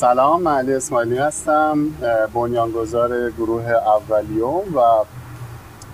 [0.00, 1.90] سلام من علی اسماعیلی هستم
[2.34, 4.80] بنیانگذار گروه اولیوم و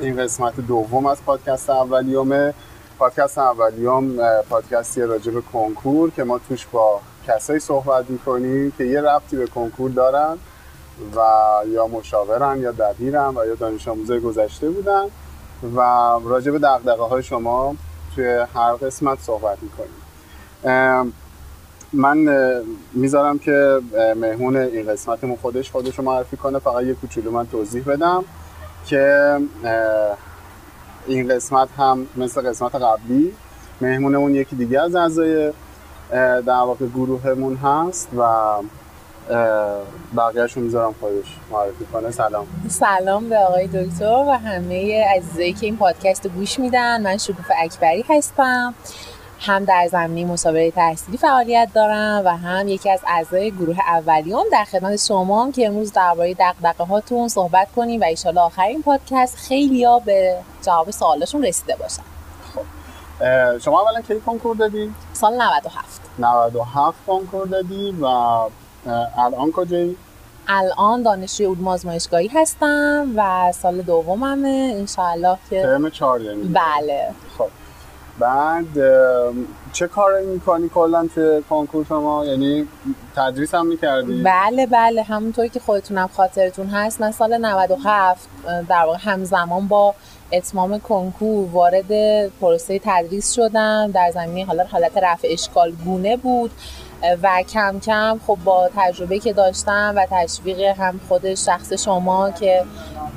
[0.01, 2.55] این قسمت دوم از پادکست اولیومه.
[2.99, 4.17] پادکست اولیوم
[4.51, 9.47] پادکستی راجع به کنکور که ما توش با کسایی صحبت می‌کنیم که یه ربطی به
[9.47, 10.39] کنکور دارن
[11.17, 11.21] و
[11.69, 15.05] یا مشاورن یا دبیرن و یا دانش آموزای گذشته بودن
[15.77, 15.81] و
[16.25, 17.77] راجع به دقدقه های شما
[18.15, 21.15] توی هر قسمت صحبت می‌کنیم.
[21.95, 22.17] من
[22.93, 23.81] می‌ذارم که
[24.17, 26.59] مهمون این قسمتمون خودش خودش رو معرفی کنه.
[26.59, 28.25] فقط یه کوچولو من توضیح بدم
[28.87, 29.37] که
[31.07, 33.33] این قسمت هم مثل قسمت قبلی
[33.81, 35.53] مهمونمون یکی دیگه از اعضای
[36.11, 38.25] در واقع گروهمون هست و
[40.17, 42.11] بقیهشون می‌ذارم خودش معرفی کنه.
[42.11, 42.47] سلام.
[42.69, 47.03] سلام به آقای دکتر و همه عزیزایی که این پادکست رو گوش میدن.
[47.03, 48.75] من شکوف اکبری هستم.
[49.45, 54.65] هم در زمینه مسابقه تحصیلی فعالیت دارم و هم یکی از اعضای گروه اولیوم در
[54.65, 59.85] خدمت شما هم که امروز درباره دغدغه هاتون صحبت کنیم و ایشالا آخرین پادکست خیلی
[59.85, 62.03] ها به جواب سوالشون رسیده باشن.
[62.55, 68.05] خب شما اولا کی کنکور دادی؟ سال 97 97 کنکور دادی و
[69.19, 69.97] الان کجایی؟
[70.49, 74.75] الان دانشجوی علوم آزمایشگاهی هستم و سال دوممه.
[74.79, 77.11] انشاءالله که ترم چهار یعنی بله.
[77.39, 77.49] خب.
[78.19, 78.67] بعد
[79.73, 82.69] چه کاری می‌کنی کلا توی کنکور شما؟ یعنی
[83.17, 87.01] تدریس هم می‌کردی؟ بله بله همونطوری که خودتونم خاطرتون هست.
[87.01, 88.29] من سال 97
[88.69, 89.95] در واقع همزمان با
[90.33, 91.93] اتمام کنکور وارد
[92.41, 93.91] پروسه تدریس شدم.
[93.95, 96.51] در زمینه حالا حالت رفع اشکال گونه بود.
[97.23, 102.65] و کم کم خب با تجربه که داشتم و تشویق هم خود شخص شما که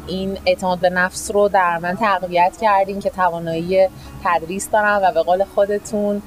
[0.07, 3.88] این اعتماد به نفس رو در من تقویت کردین که توانایی
[4.23, 6.21] تدریس دارم و به قول خودتون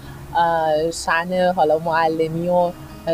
[0.93, 2.71] شن حالا معلمی و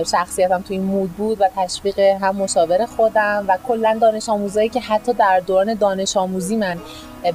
[0.06, 4.80] شخصیتم تو این مود بود و تشویق هم مشاور خودم و کلا دانش آموزایی که
[4.80, 6.78] حتی در دوران دانش آموزی من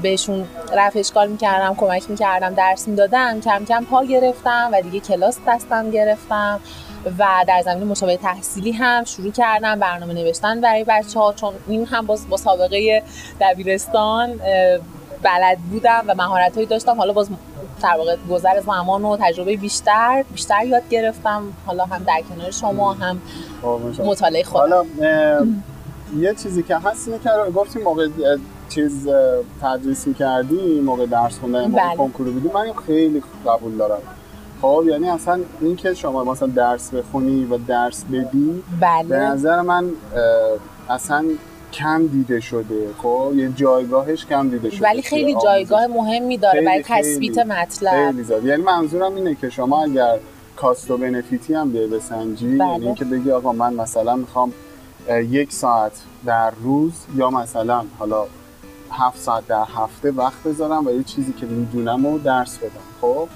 [0.01, 5.37] بهشون رفع اشکال می‌کردم کمک می‌کردم درس می‌دادم کم کم پا گرفتم و دیگه کلاس
[5.47, 6.59] دستم گرفتم.
[7.19, 11.85] و در زمین مسابقه تحصیلی هم شروع کردم برنامه نوشتن برای بچه ها چون این
[11.85, 13.03] هم باز با سابقه
[13.41, 14.39] دبیرستان
[15.23, 16.97] بلد بودم و مهارت هایی داشتم.
[16.97, 17.29] حالا باز
[17.81, 21.43] در واقع گذر زمان و تجربه بیشتر بیشتر یاد گرفتم.
[21.65, 23.21] حالا هم در کنار شما هم
[24.05, 24.85] مطالعه خودم حالا
[26.17, 28.07] یه چیزی که هست اینه که گفتیم موقع
[28.69, 29.07] چیز
[29.61, 31.95] تدریس کردی موقع درس خوندن موقع بله.
[31.95, 34.01] کنکور بودی من خیلی قبول دارم.
[34.61, 39.07] خب یعنی اصلا این که شما مثلا درس بخونی و درس بدی بله.
[39.07, 39.89] به نظر من
[40.89, 41.25] اصلا
[41.73, 42.87] کم دیده شده.
[42.97, 44.83] خب یه جایگاهش کم دیده شده.
[44.83, 45.87] ولی خیلی جایگاه.
[45.87, 48.05] مهمی داره برای تثبیت مطلب.
[48.05, 48.45] خیلی زیاد.
[48.45, 50.17] یعنی منظورم اینه که شما اگر
[50.55, 52.69] کاست و بنفیتی هم بیای بسنجی بله.
[52.69, 54.53] یعنی اینکه بگی آقا من مثلا می‌خوام
[55.09, 55.91] یک ساعت
[56.25, 58.25] در روز یا مثلا حالا
[58.91, 62.69] هفت ساعت در هفته وقت بذارم و یه چیزی که می‌دونم و درس بدم.
[63.01, 63.27] خب؟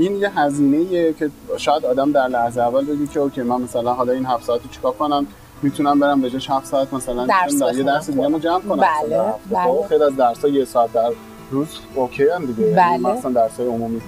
[0.00, 4.12] این یه هزینه که شاید آدم در لحظه اول بگی که اوکی من مثلا حالا
[4.12, 5.26] این هفت ساعت رو چیکار کنم
[5.62, 7.82] می‌تونم برم به جاش هفت ساعت مثلا درس یه.
[7.82, 9.22] درس دیگه جمع کنم بله،.
[9.50, 9.64] بله.
[9.64, 11.10] خب، خیلی از درس یه ساعت در
[11.50, 12.90] روز اوکی هم دیگه بله.
[12.90, 14.00] یعنی مثلا درس های عمومی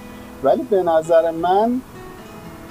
[0.43, 1.81] ولی به نظر من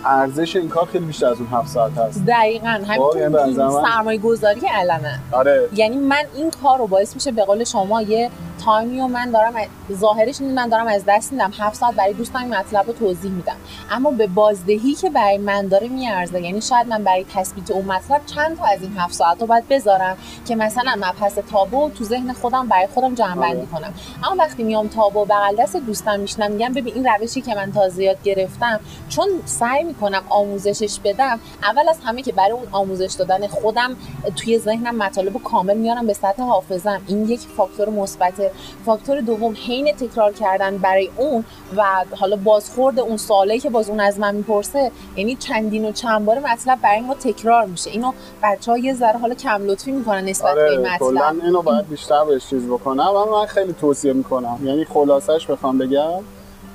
[0.05, 2.81] ارزش این کار خیلی بیشتر از اون هفت ساعت هست دقیقا
[3.17, 7.33] یعنی به همین من- سرمایه گذاری علمه آره یعنی من این کار رو باعث میشه
[7.33, 8.31] به قول شما یه
[8.65, 9.55] تایمی و من دارم
[9.93, 11.53] ظاهرش من دارم از دست میدم.
[11.59, 13.57] هفت ساعت برای دوستم این مطلب رو توضیح میدم.
[13.91, 18.21] اما به بازدهی که برای من داره میارزه یعنی شاید من برای تثبیت اون مطلب
[18.27, 20.17] چند تا از این هفت ساعت رو باید بذارم
[20.49, 23.67] که مثلا مبحث تابو تو ذهن خودم برای خودم جمع بندی آره.
[23.67, 23.95] کنم.
[24.25, 28.05] اما وقتی میام تابو بغل دست دوستم میشنم میگم ببین این روشی که من تازه
[28.05, 33.47] یاد گرفتم چون سعی می‌کنم آموزشش بدم اول از همه که برای اون آموزش دادن
[33.47, 33.97] خودم
[34.37, 38.52] توی ذهنم مطالب کامل میارم به سطح حافظم این یک فاکتور مثبت
[38.87, 41.45] فاکتور دوم حین تکرار کردن برای اون
[41.77, 41.85] و
[42.17, 46.39] حالا بازخورد اون سوالی که باز اون از من می‌پرسه یعنی چندین و چند بار
[46.39, 47.91] مطلب برای ما تکرار میشه.
[47.91, 48.13] اینو
[48.43, 51.89] بچه ها یه ذره حالا کم لطفی می‌کنن نسبت به این آره مطلب اینو باید
[51.89, 54.59] بیشتر بهش چیز بکنم و من خیلی توصیه می‌کنم.
[54.65, 56.23] یعنی خلاصش بخوام بگم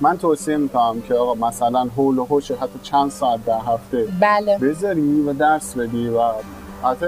[0.02, 4.58] من توصیه می‌کنم که آقا مثلا هول و هوش حتی چند ساعت در هفته بله.
[4.58, 6.20] بذاری و درس بدی و
[6.84, 7.06] حتی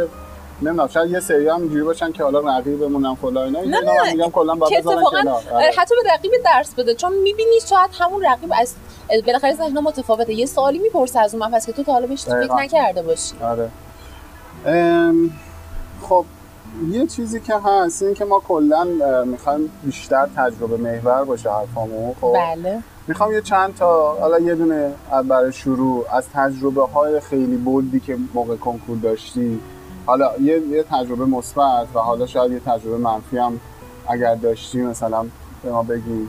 [0.61, 3.59] نمی‌دونم شاید یه سری هم اینجوری باشن که حالا رقیبمون فلان اینا.
[3.59, 5.17] نه، اینا من میگم کلا بذارن اتفاقا.
[5.53, 5.71] آره.
[5.77, 6.95] حتی به رقیب درس بده.
[6.95, 8.73] چون می‌بینی شاید همون رقیب از
[9.25, 10.33] بالاخره ذهنها متفاوته.
[10.33, 12.55] یه سوالی می‌پرسه از اون مبحث که تو تا حالا بهش فکر.
[12.55, 13.35] نکرده باشی.
[13.41, 13.69] آره.
[14.65, 15.31] ام،
[16.01, 16.25] خب
[16.91, 18.87] یه چیزی که هست این که ما کلا
[19.25, 22.83] می‌خوایم بیشتر تجربه محور باشه حرفامون خب؟ بله.
[23.07, 24.91] می‌خوام یه چند تا حالا یه دونه
[25.29, 29.59] برای شروع از تجربه های خیلی بولدی که موقع کنکور داشتی
[30.05, 33.59] حالا یه, یه تجربه مثبت و حالا شاید یه تجربه منفی هم
[34.07, 35.25] اگر داشتی مثلا
[35.63, 36.27] به ما بگی.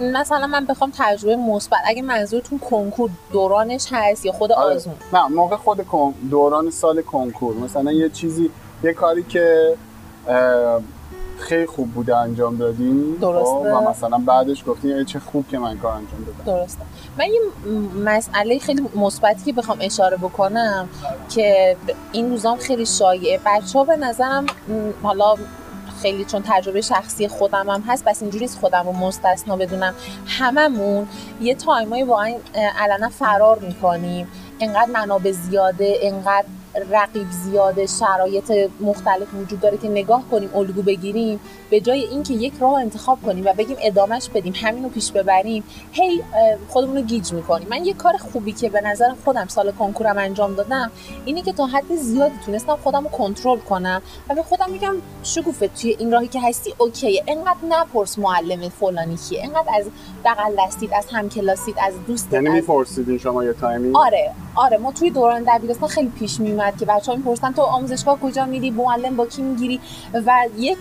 [0.00, 1.78] مثلا من بخوام تجربه مثبت.
[1.86, 4.74] اگه منظورتون کنکور دورانش هست یا خود آره.
[4.74, 7.56] آزمون نه موقع خود کن- دوران سال کنکور.
[7.56, 8.50] مثلا یه چیزی
[8.84, 9.76] یه کاری که
[11.40, 13.50] خیلی خوب بوده انجام دادی؟ درسته.
[13.50, 16.58] خب، و مثلا بعدش گفتی ای چه خوب که من کار انجام دادم.
[16.58, 16.82] درسته.
[17.18, 17.40] من یه
[18.04, 20.88] مسئله خیلی مثبتی که بخوام اشاره بکنم
[21.28, 21.76] که
[22.12, 23.40] این روزام خیلی شایعه.
[23.46, 24.46] بچه ها به نظرم
[25.02, 25.34] حالا
[26.02, 29.94] خیلی چون تجربه شخصی خودم هم هست پس اینجوری نیست خودم رو مستثنا بدونم.
[30.26, 31.08] هممون
[31.40, 32.34] یه time ایی واقعا
[32.78, 34.28] علنا فرار می‌کنیم.
[34.60, 36.46] انقدر منابع زیاده انقدر
[36.90, 41.40] رقیب زیاده شرایط مختلف وجود داره که نگاه کنیم الگو بگیریم
[41.70, 45.64] به جای اینکه یک راه انتخاب کنیم و بگیم ادامهش بدیم همین رو پیش ببریم
[45.92, 46.22] هی
[46.68, 47.68] خودمون رو گیج می‌کنیم.
[47.68, 50.90] من یه کار خوبی که به نظر خودم سال کنکورم انجام دادم
[51.24, 55.68] اینه که تا حد زیادی تونستم خودم رو کنترل کنم و به خودم میگم شگوفه
[55.68, 57.24] توی این راهی که هستی اوکیه.
[57.28, 59.44] انقدر نپرس معلم فلانی کیه.
[59.44, 59.86] انقدر از
[60.24, 64.76] بغل دستید از همکلاسیت از دوستت یعنی از میپرسیدین شما یه تایمی؟ آره آره.
[64.76, 69.16] ما توی دوران دبیرستان خیلی پیش میومد که بچه‌ها می‌پرسن تو آموزشگاه کجا میری؟ معلم
[69.16, 69.80] با کی می‌گیری؟
[70.14, 70.78] و یک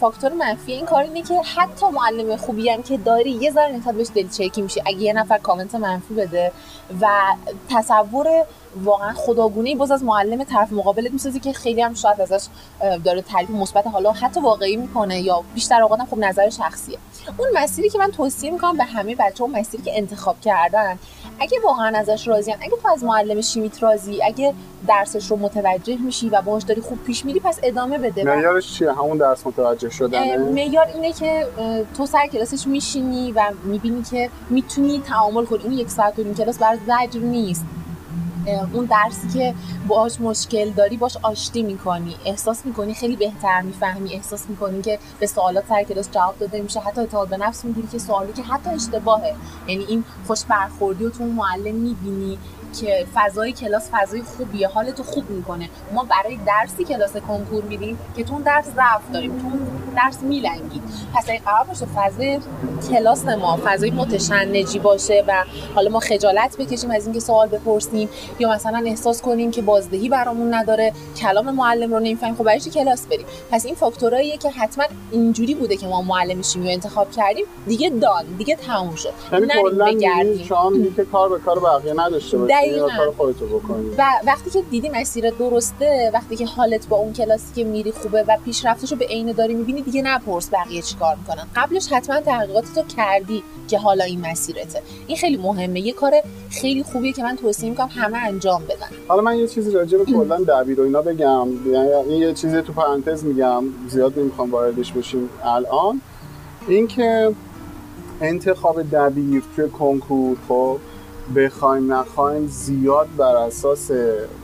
[0.00, 3.94] فاکتور منفی این کار اینه که حتی معلم خوبی هم که داری یه ذره نسبت
[3.94, 4.82] بهش دلچرکی میشه.
[4.86, 6.52] اگه یه نفر کامنت منفی بده
[7.00, 7.06] و
[7.70, 8.44] تصور
[8.84, 12.46] واقعا خداگونه باز از معلم طرف مقابلت می‌سازی که خیلی هم شاید ازش
[13.04, 16.98] داره تعریف مثبت حالا حتی واقعی می‌کنه یا بیشتر اوقات خب نظر شخصیه.
[17.36, 20.98] اون مسیری که من توصیه می‌کنم به همه بچه مسیری که انتخاب کردن
[21.40, 24.54] اگه واقعا ازش راضیان اگه تو از معلم شیمیت راضی اگه
[24.88, 28.24] درسش رو متوجه میشی و باهاش داری خوب پیش میری پس ادامه بده.
[28.24, 31.46] معیارش چیه؟ همون درس متوجه اه، شدنه معیار اینه که
[31.96, 35.64] تو سر کلاسش میشینی و می‌بینی که می‌تونی تعامل کنی.
[35.64, 37.64] اون یک ساعت و نیم کلاس برای زجر نیست.
[38.72, 39.54] اون درسی که
[39.88, 42.16] باهاش مشکل داری باش آشتی می‌کنی.
[42.24, 44.14] احساس می‌کنی خیلی بهتر می‌فهمی.
[44.14, 46.80] احساس می‌کنی که به سوالات سر کلاس جواب داده میشه.
[46.80, 49.34] حتی اعتماد به نفس می‌گیری که سوالی که حتی اشتباهه.
[49.68, 52.38] یعنی این خوش برخوردی رو تو معلم می‌بینی.
[52.80, 55.68] که فضای کلاس فضای خوبیه حالتو خوب می‌کنه.
[55.92, 59.58] ما برای درسی کلاس کنکور میریم که تو درس ضعف داریم تو
[59.96, 60.82] درس میلنگیم.
[61.14, 62.38] پس اگه قرار باشه فضای
[62.90, 65.44] کلاس ما فضای متشنجی باشه و
[65.74, 70.54] حالا ما خجالت بکشیم از اینکه سوال بپرسیم یا مثلا احساس کنیم که بازدهی برامون
[70.54, 75.54] نداره کلام معلم رو نمی‌فهمیم خب برای کلاس بریم؟ پس این فاکتوراییه که حتما اینجوری
[75.54, 77.44] بوده که ما معلم شیمی رو انتخاب کردیم.
[77.66, 79.12] دیگه دان دیگه تموم شد.
[79.32, 80.46] یعنی کلا بگردیم.
[81.12, 82.38] کار به کار بقیه نداشته.
[82.38, 87.12] یا کار خودتو بکنی و وقتی که دیدی مسیر درسته وقتی که حالت با اون
[87.12, 91.16] کلاسی که میری خوبه و پیشرفتش رو به عین داری می‌بینی دیگه نپرس بقیه چیکار
[91.16, 91.46] می‌کنن.
[91.56, 94.82] قبلش حتما تحقیقاتتو کردی که حالا این مسیرته.
[95.06, 95.80] این خیلی مهمه.
[95.80, 96.12] یه کار
[96.50, 98.88] خیلی خوبیه که من توصیه می‌کنم همه انجام بدن.
[99.08, 101.48] حالا من یه چیزی راجع به کلا دبیر و اینا بگم.
[101.72, 103.64] یعنی یه چیزی تو پرانتز میگم.
[103.88, 106.00] زیاد نمی‌خوام واردش بشیم الان.
[106.68, 107.34] اینکه
[108.20, 110.78] انتخاب دبیر توی کنکور خب
[111.36, 113.90] بخوایم نخوایم زیاد بر اساس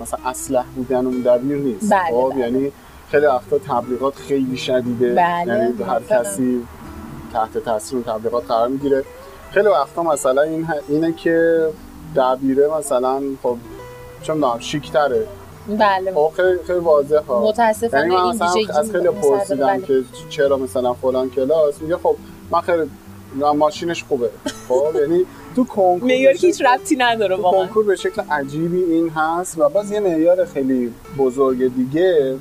[0.00, 1.92] مثلا اسلح بودن اون دبیر نیست.
[1.92, 2.40] بله، خب بله.
[2.40, 2.72] یعنی
[3.10, 5.14] خیلی وقتا تبلیغات خیلی شدیده.
[5.14, 6.00] بله، یعنی هر.
[6.00, 6.62] کسی
[7.32, 9.04] تحت تاثیر تبلیغات قرار می‌گیره.
[9.50, 11.68] خیلی وقتا مثلا این اینه که
[12.16, 13.56] دبیره مثلا خب
[14.22, 15.26] چه می‌دونم شیکتره.
[15.68, 16.12] بله.
[16.14, 17.20] خب خیلی خیلی واضحه.
[17.20, 19.80] ها متاسفانه یعنی من مثلا از خیلی پرسیدم بله.
[19.82, 21.82] که چرا مثلا فلان کلاس.
[21.82, 22.16] میگه خب
[22.50, 22.90] من خیلی
[23.34, 24.30] ماشینش خوبه.
[24.68, 25.24] خب یعنی
[25.56, 27.66] تو کنکور که هیچ ربطی نداره واقعا.
[27.66, 32.36] کنکور به شکل عجیبی این هست و باز یه معیار خیلی بزرگ دیگه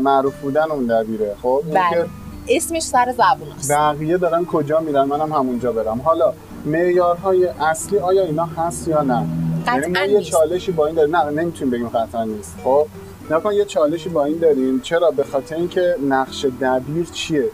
[0.00, 1.36] معروف بودن اون دبیره.
[1.42, 2.06] خب بله.
[2.48, 3.72] اسمش سر زبون است.
[3.72, 6.00] بقیه دارن کجا میرن؟ منم همونجا برم.
[6.04, 6.32] حالا
[6.66, 9.26] معیارهای اصلی آیا اینا هست یا نه؟
[9.66, 10.30] یعنی قطعا یه نیست.
[10.30, 11.16] چالشی با این داریم.
[11.16, 12.56] نه نمی‌تونیم بگیم قطعا نیست.
[12.64, 12.86] خب
[13.30, 14.80] نکن یه چالشی با این داریم.
[14.80, 17.44] چرا؟ به خاطر اینکه نقش دبیر چیه؟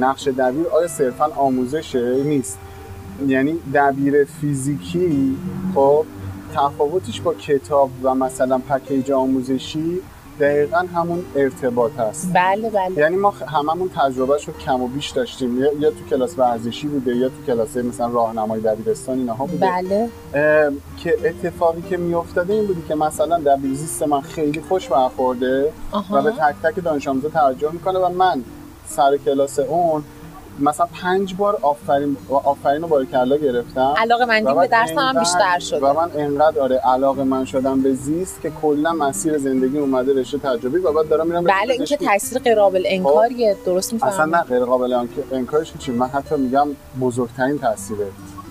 [0.00, 2.58] نقش دبیر آیا صرفا آموزشه؟ نیست.
[3.26, 5.36] یعنی دبیر فیزیکی
[5.74, 6.04] خب
[6.54, 10.00] تفاوتش با کتاب و مثلا پکیج آموزشی
[10.40, 12.98] دقیقا همون ارتباط هست بله بله.
[12.98, 15.58] یعنی ما هممون تجربهش رو کم و بیش داشتیم.
[15.58, 19.66] یا, تو کلاس ورزشی بوده یا تو کلاس مثلا راهنمای دبیرستان اینها بوده.
[19.66, 20.08] بله.
[20.98, 25.72] که اتفاقی که میافتاده این بودی که مثلا دبیرزیست من خیلی خوش برخورده
[26.10, 28.44] و به تک تک دانش آموزا توجه می‌کنه و من
[28.86, 30.04] سر کلاس اون
[30.60, 33.94] مثلا پنج بار آفرین آفرین و باریکلا گرفتم.
[33.96, 35.86] علاقه و به من درس هم بیشتر شده.
[35.86, 40.38] و من انقدر آره علاقه من شدم به زیست که کلا مسیر زندگی اومده رشته
[40.38, 42.06] تجربی و بعد دارم میرم بله این که پزشکی.
[42.06, 46.36] تاثیر غیر قابل انکاریه درست اصلا نه می‌فهمم غیر قابل انک- انکارش چی؟ من حتی
[46.36, 46.68] میگم
[47.00, 48.06] بزرگترین تاثیره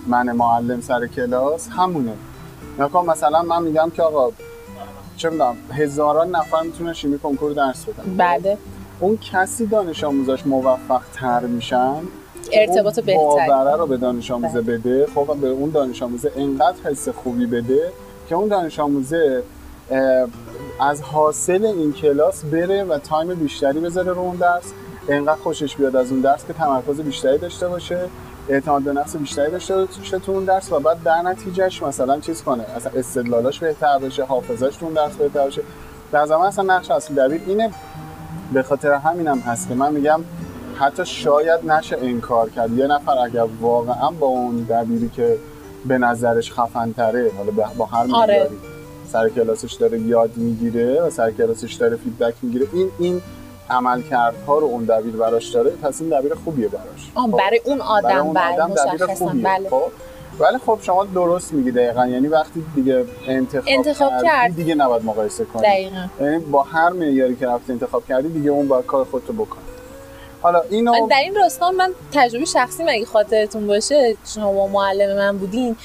[0.06, 2.12] من معلم سر کلاس همونه.
[2.78, 4.30] نکن مثلا من میگم که آقا
[5.16, 8.16] چه می‌دونم هزاران نفر می‌تونه شیمی کنکور درس بدن.
[8.16, 8.58] بله.
[9.00, 11.96] اون کسی دانش آموزاش موفق تر میشن؟
[12.52, 13.78] ارتباط بهتری.
[13.78, 14.78] رو به دانش آموزه بله.
[14.78, 15.06] بده.
[15.14, 17.92] خب به اون دانش آموزه انقدر حس خوبی بده
[18.28, 19.42] که اون دانش آموزه
[20.80, 24.72] از حاصل این کلاس بره و تایم بیشتری بذاره رو اون درس.
[25.08, 27.98] انقدر خوشش بیاد از اون درس که تمرکز بیشتری داشته باشه
[28.48, 32.42] اعتماد به نفس بیشتری داشته باشه تو اون درس و بعد در نتیجهش مثلا چیز
[32.42, 35.62] کنه اصلا استدلالاش بهتر بشه حافظش تو اون درس بهتر بشه.
[36.12, 37.70] در زمان اصلا نقش اصلی دبیر اینه
[38.54, 40.20] به خاطر همینم هست که من میگم
[40.76, 42.72] حتی شاید نشه انکار کرد.
[42.72, 45.36] یه نفر اگر واقعا با اون دبیری که
[45.84, 48.34] به نظرش خفن تره حالا با هر آره.
[48.34, 48.56] معیاری
[49.06, 53.22] سر کلاسش داره یاد می‌گیره و سر کلاسش داره فیدبک می‌گیره این این
[53.70, 57.10] عملکردها رو اون دبیر براش داره پس این دبیر خوبیه براش.
[57.14, 57.38] آه خب.
[57.38, 59.42] برای اون آدم برای اون بله آدم دبیر خوبیه.
[59.42, 59.68] بله.
[59.68, 59.90] خب؟
[60.38, 62.06] ولی خب شما درست میگی دقیقا.
[62.06, 64.56] یعنی وقتی دیگه انتخاب, انتخاب کردی کرد.
[64.56, 65.62] دیگه نباید مقایسه کنی.
[65.62, 66.06] دقیقا.
[66.20, 69.64] یعنی با هر معیاری که رفتی انتخاب کردی دیگه اون باید کار خودتو بکنی.
[70.42, 75.76] حالا اینو در این راستا من تجربه شخصی مگه خاطرتون باشه؟ شما معلم من بودین.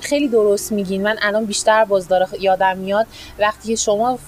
[0.00, 1.02] خیلی درست میگین.
[1.02, 3.06] من الان بیشتر باز داره یادم میاد.
[3.38, 4.18] وقتی که شما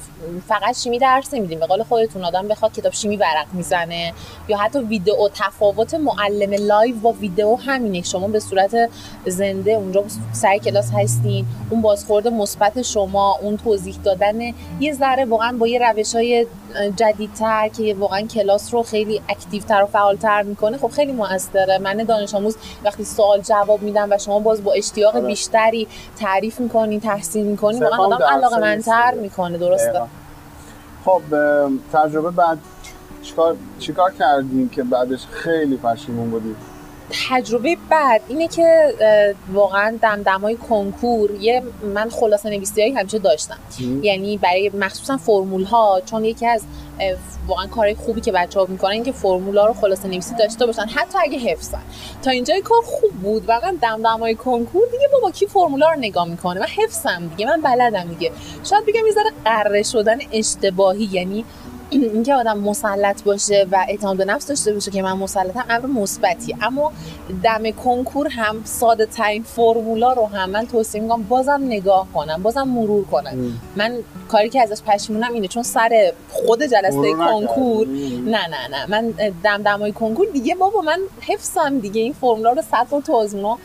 [0.49, 4.13] فقط شیمی درس نمیدین به قول خودتون آدم بخواد کتاب شیمی ورق می‌زنه
[4.49, 8.03] یا حتی ویدئو تفاوت معلم live با ویدئو همینه.
[8.03, 8.91] شما به صورت
[9.27, 14.41] زنده اونجا سر کلاس هستین اون بازخورد مثبت شما اون توضیح دادن
[14.81, 16.47] یه ذره واقعا با یه روش های
[16.97, 21.79] جدیدتر که واقعا کلاس رو خیلی active تر و فعالتر می‌کنه خب خیلی موثره.
[21.79, 25.17] من دانش آموز وقتی سوال جواب میدم و شما باز با اشتیاق.
[25.27, 29.15] بیشتری تعریف می‌کنین تحسین می‌کنین واقعا آدم علاقه منتر.
[29.15, 30.03] می‌کنه درسته.
[31.05, 31.23] خب
[31.93, 32.59] تجربه بعد
[33.23, 36.57] چیکار چیکار کردیم که بعدش خیلی پشیمون بودیم
[37.29, 38.95] تجربه بعد اینه که
[39.53, 41.63] واقعا دمدمای کنکور یه
[41.95, 43.59] من خلاصه نویسی هایی همیشه داشتم.
[44.03, 46.63] یعنی برای مخصوصا فرمول ها چون یکی از
[47.47, 50.67] واقعا کارهای خوبی که بچه ها می‌کنن این که فرمول ها رو خلاصه نویسی داشته
[50.67, 50.83] باشن.
[50.83, 51.83] حتی اگه حفظن
[52.23, 53.49] تا اینجای کار خوب بود.
[53.49, 57.47] واقعا دمدمای کنکور دیگه بابا کی فرمول ها رو نگاه می‌کنه؟ من حفظم دیگه.
[57.47, 58.33] من بلدم دیگه.
[58.65, 61.09] شاید بگم یه ذره قره شدن اشتباهی.
[61.13, 61.45] یعنی
[61.91, 66.57] اینکه آدم مسلط باشه و اعتماد به نفس داشته باشه که من مسلطم امر مثبتی.
[66.63, 66.93] اما
[67.43, 72.63] دم کنکور هم ساده ترین فرمولا رو هم من توصیه می‌کنم بازم نگاه کنم بازم
[72.63, 73.61] مرور کنم.
[73.77, 73.99] من
[74.29, 78.87] کاری که ازش پشیمونم اینه چون سر خود جلسه کنکور؟ نه نه نه.
[78.89, 79.15] من
[79.45, 82.01] دمدمای کنکور دیگه بابا من حفظم دیگه.
[82.01, 83.59] این فرمولا رو تو آزمونا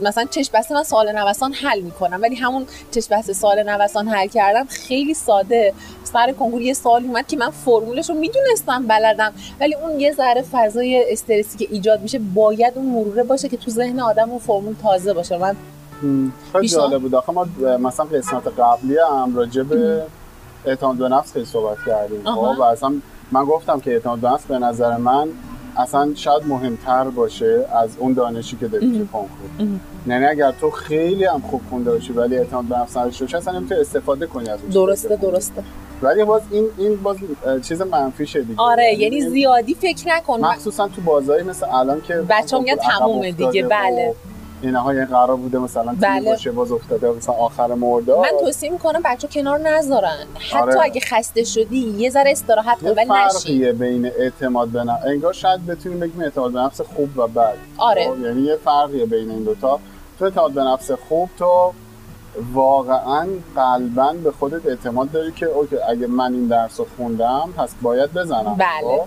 [0.00, 4.26] مثلا چش بسته من سوال نوسان حل می‌کنم ولی همون چش بسته سوال نوسان حل
[4.26, 9.74] کردم خیلی ساده سر کنکور یه سوال اومد که من فرمولش رو می‌دونستم بلدم ولی
[9.74, 14.00] اون یه ذره فضای استرسی که ایجاد میشه باید اون مروره باشه که تو ذهن
[14.00, 15.56] آدم اون فرمول تازه باشه من
[16.52, 16.68] خیلی.
[16.68, 17.46] جالب بود آخه ما
[17.80, 20.02] مثلا قسمت قبلی هم راجع به
[20.64, 22.22] اعتماد به نفس خیلی صحبت کردیم.
[22.24, 22.94] خب و اصلا
[23.32, 25.28] من گفتم که اعتماد به نفس به نظر من
[25.76, 29.68] اصلا شاید مهمتر باشه از اون دانشی که داری تو کنکور.
[30.06, 33.58] یعنی اگر تو خیلی هم خوب خونده باشی ولی اعتماد به نفس نداشته باشی اصلا
[33.58, 35.16] نمی‌تونی استفاده کنی از اون درسته.
[35.16, 35.62] درسته
[36.02, 37.16] ولی باز این این باز
[37.62, 42.14] چیز منفیشه دیگه آره یعنی این- زیادی فکر نکن مخصوصا تو بازاری مثل الان که
[42.14, 44.14] بچه‌ها میگن عقب تمومه دیگه، بله.
[44.64, 46.30] اینها یه قرار بوده مثلا بله.
[46.30, 50.82] باشه باز افتاده مثلا آخر مرداد من توصیه می‌کنم بچه کنار نذارن حتی آره.
[50.82, 55.32] اگه خسته شدی یه ذره استراحت کن ولی نشی فرقیه بین اعتماد به نفس انگار
[55.32, 58.08] شاید بتونیم بگیم اعتماد به نفس خوب و بد آره.
[58.08, 59.80] خب؟ یعنی یه فرقیه بین این دوتا
[60.18, 61.72] تو اعتماد به نفس خوب تو
[62.52, 67.74] واقعا قلبا به خودت اعتماد داری که اوکی اگه من این درس رو خوندم پس
[67.82, 69.00] باید بزنم بله.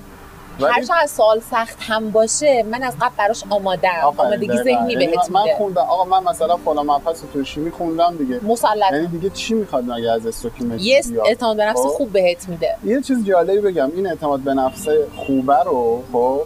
[0.59, 4.63] ولی هرچند از سوال سخت هم باشه من از قبل براش آمادم آفرین، آمادگی دقیقاً.
[4.63, 5.81] ذهنی یعنی بهت من خوندم.
[5.81, 8.39] آقا من مثلا فلان مبحث تو شیمی خوندم دیگه.
[8.43, 8.91] مسلط.
[8.91, 12.75] یعنی دیگه چی می‌خواد مگه از استوکیمتری یه؟ اعتماد به نفس خب؟ خوب بهت میده.
[12.83, 13.91] یه چیز جالبی بگم.
[13.95, 16.41] این اعتماد به نفس خوبه رو خب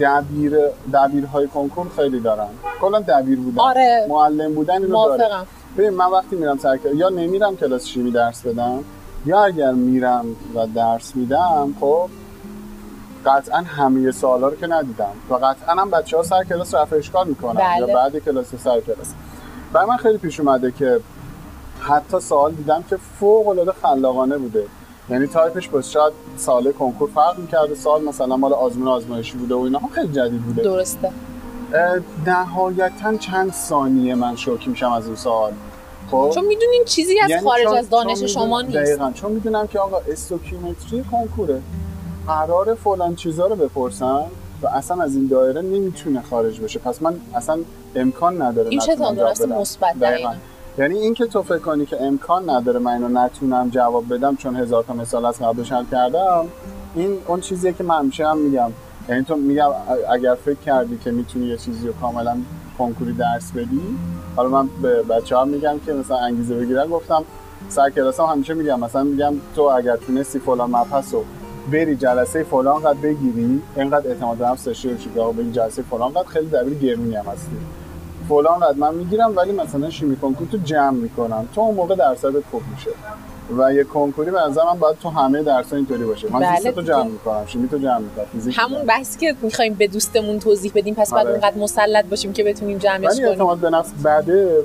[0.00, 0.58] دبیر
[0.94, 2.48] دبیرهای کنکور خیلی دارن.
[2.80, 3.60] کلا دبیر بودن.
[3.60, 4.06] آره.
[4.08, 5.34] معلم بودن اینو داره.
[5.78, 8.84] ببین من وقتی میرم سر یا نمیرم کلاس شیمی درس بدم
[9.26, 10.24] یا اگر میرم
[10.54, 12.08] و درس میدم خب
[13.26, 17.28] قطعا همه سوالا رو که ندیدم و قطعا هم بچه ها سر کلاس رفع اشکال
[17.28, 17.78] می‌کنن بله.
[17.88, 19.12] یا بعد کلاس سر کلاس.
[19.72, 21.00] برای من خیلی پیش اومده که
[21.80, 24.64] حتی سوال دیدم که فوق العاده خلاقانه بوده.
[25.10, 29.58] یعنی تایپش باز شاید سال کنکور فرق می‌کرده سال مثلا مال آزمون آزمایشی بوده و
[29.58, 30.62] اینا خیلی جدید بوده.
[30.62, 31.12] درسته.
[32.26, 35.52] نهایتا چند ثانیه من شوکی میشم از اون سوال.
[36.10, 38.76] خب؟ چون می‌دونین چیزی از یعنی خارج چون- از دانش شما نیست.
[38.76, 39.12] دقیقاً.
[39.14, 41.62] چون می‌دونم که آقا استوکیومتری کنکوره.
[42.26, 44.22] قرار فلان چیزا رو بپرسن
[44.62, 46.78] و اصلا از این دایره نمی‌تونه خارج بشه.
[46.78, 47.58] پس من اصلا
[47.94, 49.94] امکان نداره این چه تاندرست مثبت
[50.78, 54.56] یعنی این که تو فکر کنی که امکان نداره من اینو نتونم جواب بدم چون
[54.56, 56.46] هزار تا مثال از قبلش حل کردم
[56.94, 58.70] این اون چیزیه که من همیشه هم میگم.
[59.08, 59.70] یعنی تو میگم
[60.10, 62.36] اگر فکر کردی که می‌تونی یه چیزی رو کاملا
[62.78, 63.80] کنکوری درس بدی
[64.36, 67.24] حالا من به بچه ها میگم که مثلا انگیزه بگیرن گفتم
[67.68, 71.24] سر کلاس هم همیشه میگم مثلا میگم تو اگر تونستی فلان مبحث رو
[71.72, 76.12] بری جلسه فلان قد بگیری اینقدر اعتماد به نفس داشته باشی که به جلسه فلان
[76.12, 77.56] قد خیلی دبیر گرونی هم هستی.
[78.28, 81.48] فلان قد من می‌گیرم ولی مثلا شیمی کنکور تو جمع می‌کنم.
[81.54, 82.90] تو اون موقع درصدت خوب میشه.
[83.58, 86.32] و یه کنکوری به نظر من باید تو همه درس اینطوری باشه.
[86.32, 86.72] من بله.
[86.72, 90.72] تو جمع می‌کنم شیمی تو جمع می‌کنم فیزیک همون بحثی که می‌خوایم به دوستمون توضیح
[90.74, 91.34] بدیم پس بعد آره.
[91.34, 93.28] اینقدر مسلط باشیم که بتونیم جمعش کنیم.
[93.28, 94.64] اعتماد به نفس بعده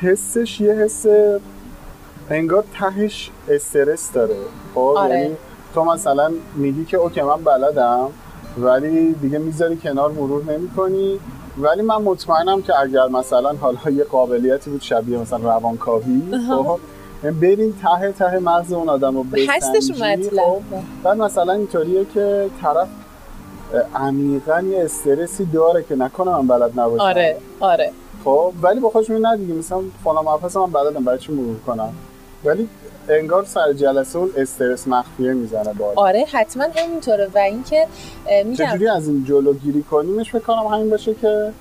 [0.00, 1.06] حسش یه حس
[2.30, 4.36] انگار تهش استرس داره.
[4.74, 5.20] خب؟ آره.
[5.20, 5.36] یعنی
[5.74, 8.08] تو مثلا میگی که اوکی من بلدم
[8.58, 11.20] ولی دیگه می‌ذاری کنار مرور نمی‌کنی.
[11.58, 16.78] ولی من مطمئنم که اگر مثلا حالا یه قابلیتی بود شبیه مثلا روانکاوی خب
[17.40, 20.42] برین ته ته مغز اون آدم رو هستش مطلب.
[20.42, 20.62] خب.
[21.02, 22.88] بعد مثلا اینطوریه که طرف
[23.94, 27.02] عمیقا یه استرسی داره که نکنه من بلد نباشم.
[27.02, 27.92] آره آره.
[28.24, 31.92] خب ولی با خودش نه دیگه مثلا فلان مبحث من بلدم برای چی مرور کنم؟
[32.44, 32.68] ولی
[33.08, 35.98] انگار سر جلسه اون استرس مخفیه می‌زنه باید.
[35.98, 37.86] آره حتما همینطوره و اینکه
[38.44, 41.52] میگم چجوری از این جلوگیری کنیمش فکر کنم همین باشه که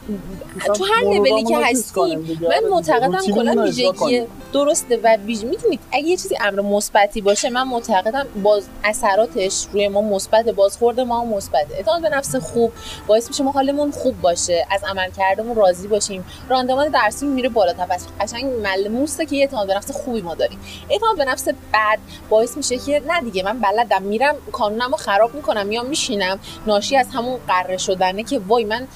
[0.74, 6.18] تو هر لولی که هستیم من معتقدم کلا ویژگی درسته و ویژ می‌دونید اگه یه
[6.18, 11.68] چیزی امر مثبتی باشه من معتقدم باز اثراتش روی ما مثبت بازخورد ما مثبت.
[11.72, 12.72] اعتماد به نفس خوب
[13.08, 16.26] باعث میشه ما حالمون خوب باشه از عمل کردمون راضی باشیم.
[16.50, 17.74] راندمان درسی میره بالا.
[17.74, 20.60] پس قشنگ ملموسه که یه اعتماد به نفس خوبی ما داریم.
[20.90, 25.72] اعتماد به نفس بد باعث میشه که نه دیگه من بلدم میرم قانونمو خراب می‌کنم
[25.72, 26.40] یا میشینم.
[26.68, 28.88] ناشی از همون قره شدنه که وای من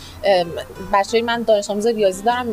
[0.93, 2.47] بچه‌ی من دانش آموز ریاضی دارم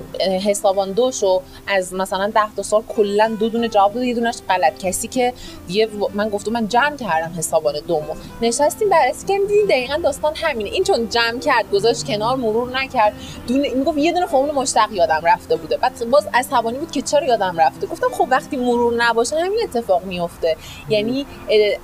[0.46, 4.78] حسابان دوشو از مثلا 10 تا سال کلا دو دونه جواب داد یه دونش غلط.
[4.78, 5.33] کسی که
[5.68, 8.14] یه من گفتم من جمع کردم حسابان دومو.
[8.42, 10.70] نشستیم بررسی کردیم دیدیم دقیقا داستان همینه.
[10.70, 13.12] این چون جمع کرد گذاشت کنار مرور نکرد.
[13.46, 15.76] دونه این گفت یه دونه فرمول مشتق یادم رفته بوده.
[15.76, 17.87] بعد باز عصبانی بود که چرا یادم رفته.
[17.87, 20.56] گفتم خب وقتی مرور نباشه همین اتفاق میفته
[20.88, 21.26] یعنی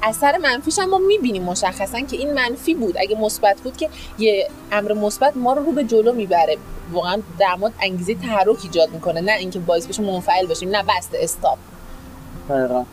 [0.03, 2.97] اثر منفیش هم ما می‌بینیم مشخصا که این منفی بود.
[2.99, 6.57] اگه مثبت بود که یه امر مثبت ما رو رو به جلو می‌بره.
[6.93, 9.21] واقعا در مورد انگیزه تحرک ایجاد می‌کنه.
[9.21, 11.59] نه اینکه باعث بشه منفعل باشیم نه بست استاپ.
[12.49, 12.85] دقیقا.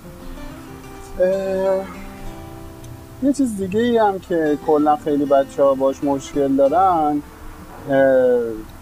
[3.24, 7.22] یه چیز دیگه ای هم که کلا خیلی بچه ها باش مشکل دارن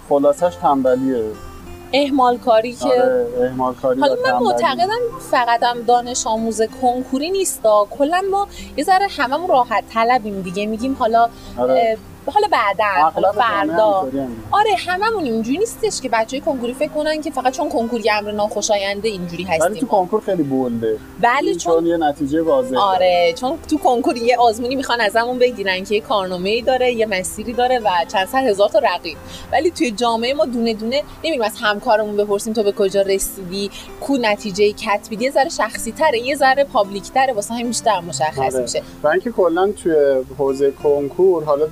[0.10, 1.24] خلاصش تنبلیه.
[1.94, 5.00] اهمال کاری که آره، کاری حالا من معتقدم
[5.32, 10.66] فقط هم دانش آموز کنکوری نیستا کلا ما یه ذره هممون راحت طلبیم دیگه.
[10.66, 11.98] میگیم حالا آره.
[12.32, 14.10] حالا بعدا حالا فردا.
[14.52, 19.10] آره هممون اینجوری نیستش که بچهای کنکوری فکر کنن که فقط چون کنکوری امر ناخوشاینده
[19.10, 19.72] اینجوری هستیم.
[19.72, 20.98] ولی تو کنکور خیلی بولده.
[21.22, 22.80] بله چون, یه نتیجه واضحه.
[22.80, 27.06] آره چون تو کنکور یه آزمونی می‌خوان ازمون بگیرن که یه کارنامه ای داره یه
[27.06, 29.18] مسیری داره و چند صد هزار تا رقیب.
[29.52, 34.18] ولی توی جامعه ما دونه دونه نمیریم از همکارمون بپرسیم تو به کجا رسیدی کو
[34.18, 38.62] نتیجه کتبی یه ذره شخصی تره یه ذره پابلیک تره واسه همین بیشتر مشخص آره.
[38.62, 38.82] میشه.
[39.04, 39.96] و اینکه کلا توی
[40.38, 41.68] حوزه کنکور حالا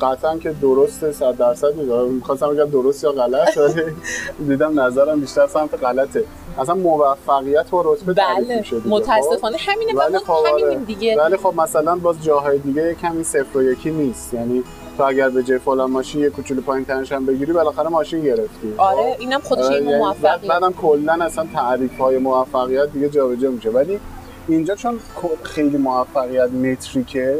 [0.00, 1.74] قطعا که درسته صد درصد
[2.10, 3.58] می‌خواستم بگم درست یا غلط
[4.48, 6.24] دیدم نظرم بیشتر سمت غلطه.
[6.58, 8.58] اصلا موفقیت و رتبه بله.
[8.58, 9.94] میشه متاسفانه خب؟ همینه.
[9.94, 10.84] ولی خب همینیم آره.
[10.84, 11.16] دیگه.
[11.16, 14.34] ولی خب مثلا باز جاهای دیگه کمی صفر و یکی نیست.
[14.34, 14.64] یعنی
[14.98, 18.74] تو اگر به جای فلان ماشین یه کوچولو پایین تنش هم بگیری بالاخره ماشین گرفتی.
[18.76, 20.50] آره خب؟ اینم خودش آره یه موفقیت.
[20.50, 23.70] بعدم کلا اصلا تعریف های موفقیت دیگه جابجا میشه.
[23.70, 24.00] ولی
[24.48, 24.98] اینجا چون
[25.42, 27.38] خیلی موفقیت متریکه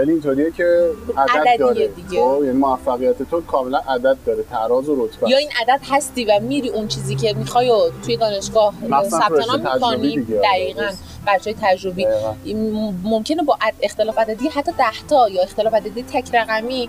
[0.00, 1.88] خیلی اینطوریه که عدد داره.
[1.88, 2.20] دیگه.
[2.20, 5.30] خب یعنی موفقیت تو کاملا عدد داره تراز و رتبه.
[5.30, 7.72] یا این عدد هستی و میری اون چیزی که می‌خوای
[8.04, 8.74] توی دانشگاه
[9.08, 10.20] ثبت نام می‌کنی.
[10.22, 10.90] دقیقاً.
[11.26, 12.06] بچه تجربی.
[13.02, 16.88] ممکنه با اختلاف عددی حتی ده تا یا اختلاف عددی تک رقمی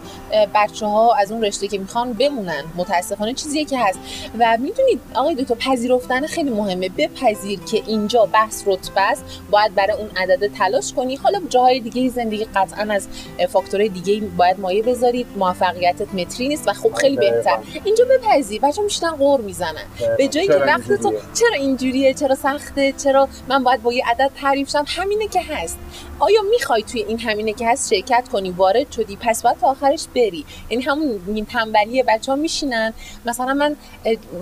[0.55, 2.63] بچه ها از اون رشته که می‌خوان بمونن.
[2.75, 3.99] متاسفانه چیزیه که هست.
[4.39, 6.89] و می‌دونید آقای دکتر پذیرفتن خیلی مهمه.
[6.89, 9.23] بپذیر که اینجا بحث رتبه است.
[9.51, 11.15] باید برای اون عدد تلاش کنی.
[11.15, 13.07] حالا جاهای دیگه زندگی قطعا از
[13.49, 15.27] فاکتورهای دیگه باید مایه بذارید.
[15.35, 17.57] موفقیتت متری نیست و خب خیلی بهتر.
[17.83, 18.61] اینجا بپذیر.
[18.61, 19.85] بچه میشتن قور می‌زنن.
[20.17, 24.20] به جایی که وقت تو چرا اینجوریه؟ چرا سخته؟ چرا من باید با یه عدد
[24.21, 25.77] مجدد تعریف شم همینه که هست.
[26.19, 30.07] آیا می‌خوای توی این همینه که هست شرکت کنی وارد شدی پس باید تا آخرش
[30.15, 32.93] بری؟ یعنی همون تنبلی بچه ها میشینن.
[33.25, 33.75] مثلا من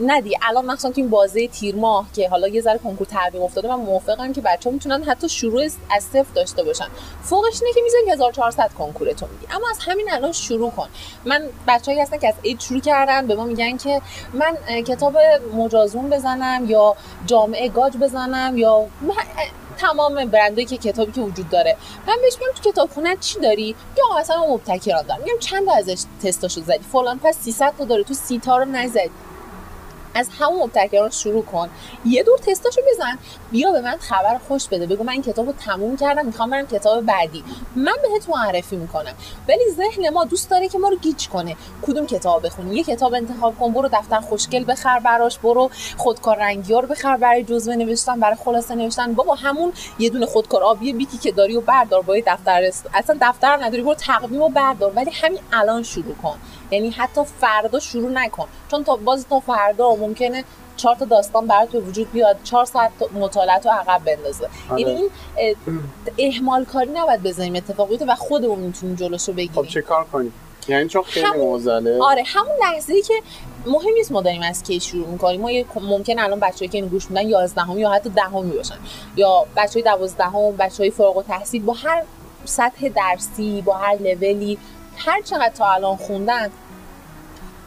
[0.06, 3.68] ندی الان مثلا تو این بازه تیر ماه که حالا یه ذره کنکور تعویق افتاده
[3.68, 6.88] من موافقم که بچه ها می‌تونن حتی شروع از صفر داشته باشن.
[7.24, 10.88] فوقش اینه که می‌ذاری 1400 کنکورتو میدی اما از همین الان شروع کن.
[11.26, 14.02] من بچه‌ای هستن که از اید شروع کردن به ما میگن که
[14.34, 15.18] من کتاب
[15.54, 18.86] مجازون بزنم یا جامعه گاج بزنم یا
[19.80, 21.78] تمام برندایی که کتابی که وجود داره.
[22.08, 25.22] من بهش میگم تو کتابخونه چی داری؟ یا مثلا مبتکران دارم.
[25.22, 28.04] میگم چند تا ازش تستاشو زدی؟ فلان پس 300 تا داره.
[28.04, 29.10] تو سی تا رو نزدی.
[30.14, 31.70] از همون مبتکران شروع کن.
[32.06, 33.18] یه دور تستاشو بزن.
[33.52, 34.86] بیا به من خبر خوش بده.
[34.86, 37.44] بگو من این کتاب رو تموم کردم می‌خوام برم کتاب بعدی.
[37.76, 39.14] من بهت معرفی می‌کنم.
[39.50, 41.56] ولی ذهن ما دوست داره که ما رو گیج کنه.
[41.82, 43.72] کدوم کتاب بخونی یه کتاب انتخاب کن.
[43.72, 45.40] برو دفتر خوشگل بخر براش.
[45.40, 49.14] برو خودکار رنگی رو بخر برای جزوه نوشتن برای خلاصه نوشتن.
[49.14, 52.72] بابا همون یه دونه خودکار آبی بیکی که داری و بردار با دفتر.
[52.94, 53.84] اصلا دفتر نداری.
[53.84, 54.94] برو تقویم و بردار.
[54.96, 56.38] ولی همین الان شروع کن.
[56.72, 58.48] یعنی حتی فردا شروع نکن.
[58.72, 60.44] چون تا باز تا فردا ممکنه
[60.78, 64.50] چهار تا داستان برات به وجود بیاد چهار ساعت مطالعه رو عقب بندازه.
[64.70, 64.82] آره.
[64.82, 65.02] یعنی
[66.16, 69.64] این اهمال کاری نباید بزنیم اتفاق و خودمون می‌تونیم جلوشو بگیریم.
[69.64, 70.34] خب چه کار کنیم؟
[70.68, 73.14] یعنی چون خیلی همون- موزله آره همون لحظه ای که
[73.66, 75.42] مهم نیست ما داریم از کی شروع می‌کنیم.
[75.42, 75.50] ما
[75.82, 78.76] ممکن الان بچه‌ای که اینو گوش میدن 11 یا حتی دهمی باشن.
[79.16, 82.04] یا بچهای 12 هم بچهای فارغ التحصیل با هر
[82.46, 84.58] سطح درسی با هر لولی
[85.00, 86.52] هر چقدر تا الان خوندن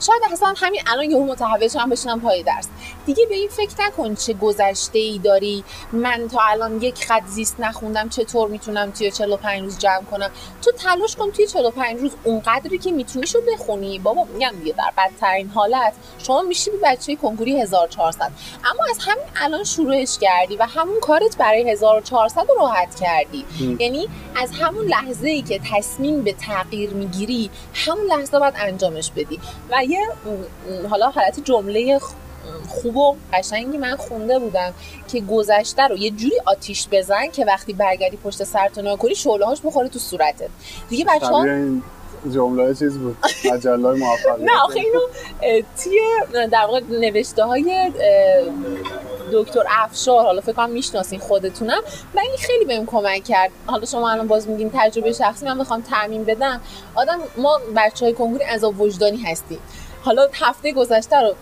[0.06, 2.68] شاید اصلا همین الان یهو متحول شدن بشینم پای درس.
[3.06, 5.64] دیگه به این فکر نکن چه گذشته ای داری.
[5.92, 10.30] من تا الان یک خط زیست نخوندم چطور می‌تونم توی 45 روز جمع کنم؟
[10.62, 13.98] تو تلاش کن توی 45 روز اونقدری که میتونیشو بخونی.
[13.98, 15.92] بابا میگم دیگه در بدترین حالت.
[16.18, 18.32] شما میشی به بچه کنکوری 1400
[18.64, 23.44] اما از همین الان شروعش کردی و همون کارت برای 1400 رو راحت کردی.
[23.60, 23.80] م.
[23.80, 29.40] یعنی از همون لحظه ای که تصمیم به تغییر می‌گیری همون لحظه باید انجامش بدی.
[29.70, 29.84] و
[30.90, 31.98] حالا حالت جمله
[32.68, 34.74] خوب و قشنگی من خونده بودم
[35.08, 39.46] که گذشته رو یه جوری آتیش بزن که وقتی برگردی پشت سرتو نگاه کنی شعله
[39.46, 40.48] هاش بخوره تو صورتت.
[40.88, 41.46] دیگه بچه ها
[42.30, 43.16] جمله چیز بود
[43.52, 44.40] مجله موفقیت.
[44.50, 45.00] نه آخه اینو
[45.84, 46.00] توی
[46.46, 47.92] در واقع نوشته های
[49.32, 51.80] دکتر افشار حالا فکر کنم می‌شناسین خودتونم
[52.14, 53.50] و این خیلی بهم کمک کرد.
[53.66, 56.60] حالا شما الان باز میگین تجربه شخصی من بخوام تعمین بدم.
[56.94, 59.58] آدم ما بچه های کنکوری عذاب وجدانی هستیم.
[60.02, 61.34] حالا هفته گذشته رو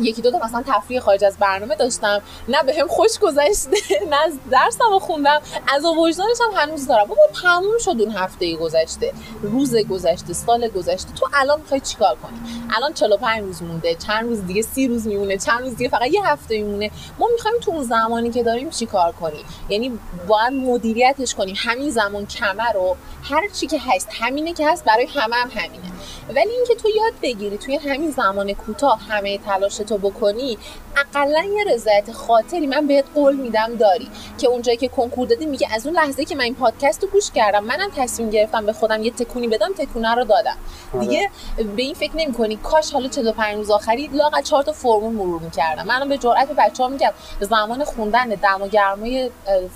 [0.00, 2.22] یکی دو تا مثلا تفریح خارج از برنامه داشتم.
[2.48, 3.76] نه به هم خوش گذشته
[4.10, 5.40] نه از درسم خوندم.
[5.74, 7.06] از وجدانش هم هنوز دارم.
[7.06, 9.12] بابا تموم شد اون هفته گذشته.
[9.42, 11.12] روز گذشته سال گذشته.
[11.12, 12.40] تو الان می‌خوای چیکار کنی؟
[12.76, 16.26] الان 45 روز مونده چند روز دیگه 30 روز میمونه چند روز دیگه فقط یه
[16.26, 16.90] هفته میمونه.
[17.18, 19.98] ما می‌خوایم تو اون زمانی که داریم چیکار کنیم؟ یعنی
[20.28, 21.54] باید مدیریتش کنیم.
[21.58, 25.92] همین زمان کمه رو هر چی که هست همینه که هست برای همه هم همینه.
[26.36, 30.58] ولی اینکه تو یاد بگیری توی همین زمان کوتاه همه تلاش تو بکنی
[30.96, 34.08] اقلا یه رضایت خاطری من بهت قول میدم داری.
[34.38, 37.30] که اونجایی که کنکور دادی میگه از اون لحظه که من این پادکست رو گوش
[37.30, 40.56] کردم منم تصمیم گرفتم به خودم یه تکونی بدم تکونه رو دادم.
[40.94, 41.06] آره.
[41.06, 41.30] دیگه
[41.76, 45.40] به این فکر نمی کنی کاش حالا 45 روز آخری لاقل چهار تا فرمول مرور
[45.40, 45.86] می‌کردم.
[45.86, 49.30] منم به جرئت به بچه‌ها میگم زمان خوندن دم و گرمای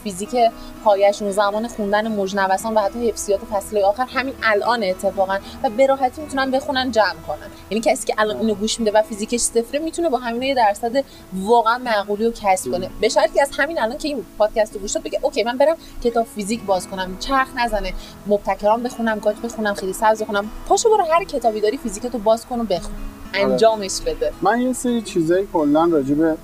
[0.05, 0.37] فیزیک
[0.85, 5.39] پایشون زمان خوندن مجنبسان و حتی حفظیات فصل آخر همین الان اتفاقا.
[5.63, 7.47] و به راحتی می‌تونن بخونن جمع کنن.
[7.71, 11.05] یعنی کسی که الان اینو گوش میده و فیزیکش صفره می‌تونه با همین یه درصد
[11.33, 12.91] واقعا معقولی رو کسب کنه.
[13.01, 15.77] به شرطی از همین الان که این پادکست رو گوش داد بگه اوکی من برم
[16.05, 17.93] کتاب فیزیک باز کنم چرخ نزنه
[18.27, 22.61] مبتکران بخونم گاج بخونم خیلی سبز بخونم پاشو برو هر کتابی داری فیزیکتو باز کن
[22.61, 22.95] و بخون.
[23.35, 24.33] انجامش بده.
[24.43, 26.37] من یه سری چیزایی کلا راجع به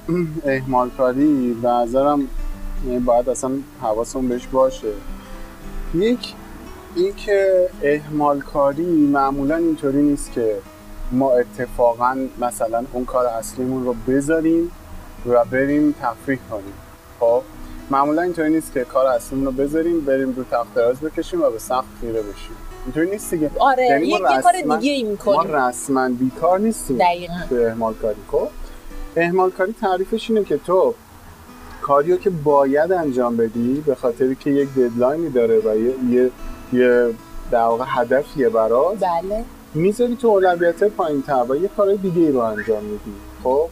[0.44, 2.28] اهمال کاری به نظرم
[2.86, 3.50] یعنی باید اصلا
[3.82, 4.88] حواسمون بهش باشه.
[5.94, 6.34] یک
[6.96, 10.56] اینکه اهمال کاری معمولا اینطوری نیست که
[11.12, 14.70] ما اتفاقا مثلا اون کار اصلیمون رو بذاریم
[15.26, 16.74] و بریم تفریح کنیم.
[17.20, 17.42] خب
[17.90, 21.58] معمولا اینطوری نیست که کار اصلیمون رو بذاریم بریم رو تخت دراز بکشیم و به
[21.58, 22.56] سقف خیره بشیم.
[22.84, 23.50] اینطوری نیست دیگه.
[23.58, 27.34] آره یعنی یه, ما یه کار دیگه ای ما می‌کنیم رسما بیکار نیستیم دقیقا.
[27.50, 28.48] به اهمال کاری خب
[29.16, 30.94] اهمال کاری تعریفش اینه که تو
[31.82, 36.30] کاریو که باید انجام بدی به خاطری که یک ددلاینی داره و یه یه,
[36.72, 37.14] یه
[37.50, 38.98] در واقع هدفیه برات.
[38.98, 39.44] بله.
[39.74, 43.12] می‌ذاری تو اولویت پایین تر و یه کار دیگه ای رو انجام میدی
[43.44, 43.68] خب؟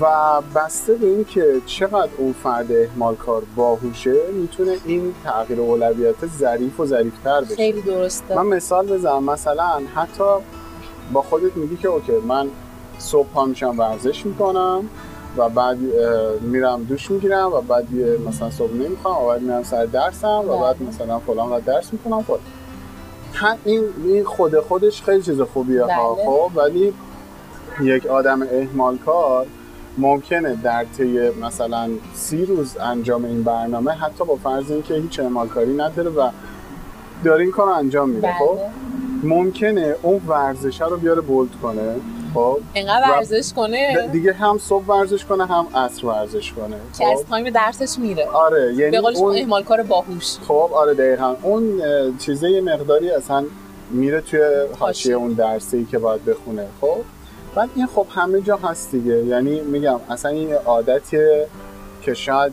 [0.00, 0.06] و
[0.54, 6.80] بسته به این که چقدر اون فرد اهمال کار باهوشه می‌تونه این تغییر اولویت ظریف
[6.80, 7.54] و ظریفتر بشه.
[7.54, 8.36] خیلی درسته.
[8.36, 10.24] من مثال بزنم مثلا حتی
[11.12, 12.48] با خودت میگی که اوکی من
[12.98, 14.88] صبح پا میشم ورزش می‌کنم.
[15.36, 15.78] و بعد
[16.40, 17.86] میرم دوش می‌گیرم و بعد
[18.28, 20.76] مثلا صبحونه می‌خوام و بعد میرم سر درسم و بعد.
[20.82, 22.40] مثلا فلان و درس می‌کنم خود
[23.64, 26.14] این این خود خودش خیلی چیز خوبیه ها.
[26.14, 26.24] بله.
[26.24, 26.92] خب ولی
[27.80, 29.46] یک آدم اهمال کار
[29.98, 35.48] ممکنه در طی مثلا سی روز انجام این برنامه حتی با فرض اینکه هیچ اهمال
[35.48, 36.30] کاری نداره و
[37.24, 38.32] داره این کار رو انجام میده.
[38.38, 38.70] خب بله
[39.22, 41.96] ممکنه اون ورزشه رو بیاره بولد کنه.
[42.34, 42.58] خب.
[43.10, 46.76] ورزش کنه؟ دیگه هم صبح ورزش کنه هم عصر ورزش کنه.
[46.98, 47.28] که از خب.
[47.28, 48.26] تایم درسش میره.
[48.26, 50.36] آره یعنی به قول شما اون اهمال کار باهوش.
[50.48, 51.36] خب آره دقیقا.
[51.42, 51.82] اون
[52.18, 53.44] چیزه یه مقداری اصلا
[53.90, 54.40] میره توی
[54.78, 55.14] حاشیه.
[55.14, 56.96] اون درسی که باید بخونه خب.
[57.54, 59.24] بعد این خب همه جا هست دیگه.
[59.24, 61.46] یعنی میگم اصلا این یه عادتیه
[62.02, 62.52] که شاید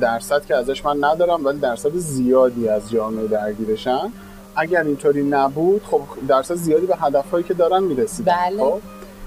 [0.00, 4.12] درصد که ازش من ندارم ولی درصد زیادی از جامعه درگیرشن.
[4.56, 8.58] اگر اینطوری نبود خب درصد زیادی به هدفهایی که دارن می‌رسید بله.
[8.58, 8.80] خب.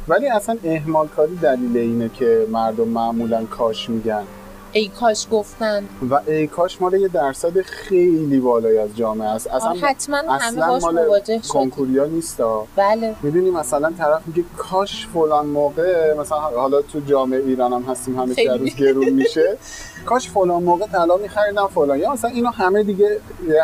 [0.08, 4.24] ولی اصلا اهمال کاری دلیل اینه که مردم معمولا کاش میگن.
[4.72, 5.84] ای کاش گفتن.
[6.10, 9.48] و ای کاش مال یه درصد خیلی بالایی از جامعه است.
[9.48, 12.42] اصلا حتما همه اصلا باش مال کنکوریا نیست
[12.76, 13.16] بله.
[13.24, 18.36] می‌دونی مثلا طرف میگه کاش فلان موقع مثلا حالا تو جامعه ایران هم هستیم همه.
[18.50, 19.58] هر روز گرون میشه.
[20.06, 22.00] کاش فلان موقع طلا میخریدم فلان.
[22.00, 23.20] یا مثلا اینو همه دیگه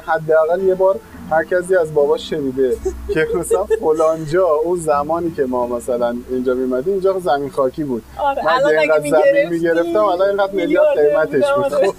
[0.06, 0.99] حداقل یه بار
[1.32, 2.78] هر کسی از باباش شنیده
[3.13, 8.04] که مثلا فلان جا اون زمانی که ما مثلا اینجا میمدیم اینجا زمین خاکی بود.
[8.20, 11.74] آره من الان اگه زمین می‌گرفتم الان اینقدر میلیارد قیمتش بود.
[11.74, 11.88] آره.
[11.88, 11.94] خب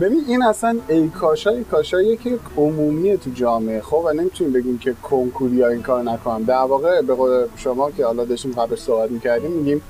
[0.00, 3.80] ببین این اصلا ای کاشای کاشایی که عمومیه تو جامعه.
[3.80, 8.06] خب و نمی‌تونیم بگیم که کنکوری این کار نکنم در واقع به قول شما که
[8.06, 9.82] حالا داشتیم قبل صحبت می‌کردیم میگیم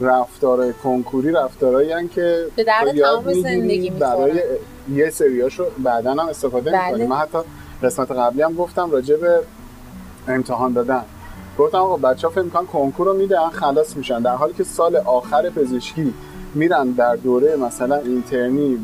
[0.00, 4.32] رفتار کنکوری رفتارهایی هن که به درد یاد تمام زندگی برای.
[4.94, 6.86] یه سریاشو بعدا هم استفاده بله.
[6.86, 7.08] می‌کنیم.
[7.08, 7.38] من حتی
[7.84, 9.40] قسمت قبلی هم گفتم راجع به
[10.28, 11.02] امتحان دادن.
[11.58, 14.22] گفتم آقا بچه ها فکر می‌کنن کنکور رو میدن خلاص میشن.
[14.22, 16.14] در حالی که سال آخر پزشکی
[16.54, 18.78] میرن در دوره مثلا اینترنی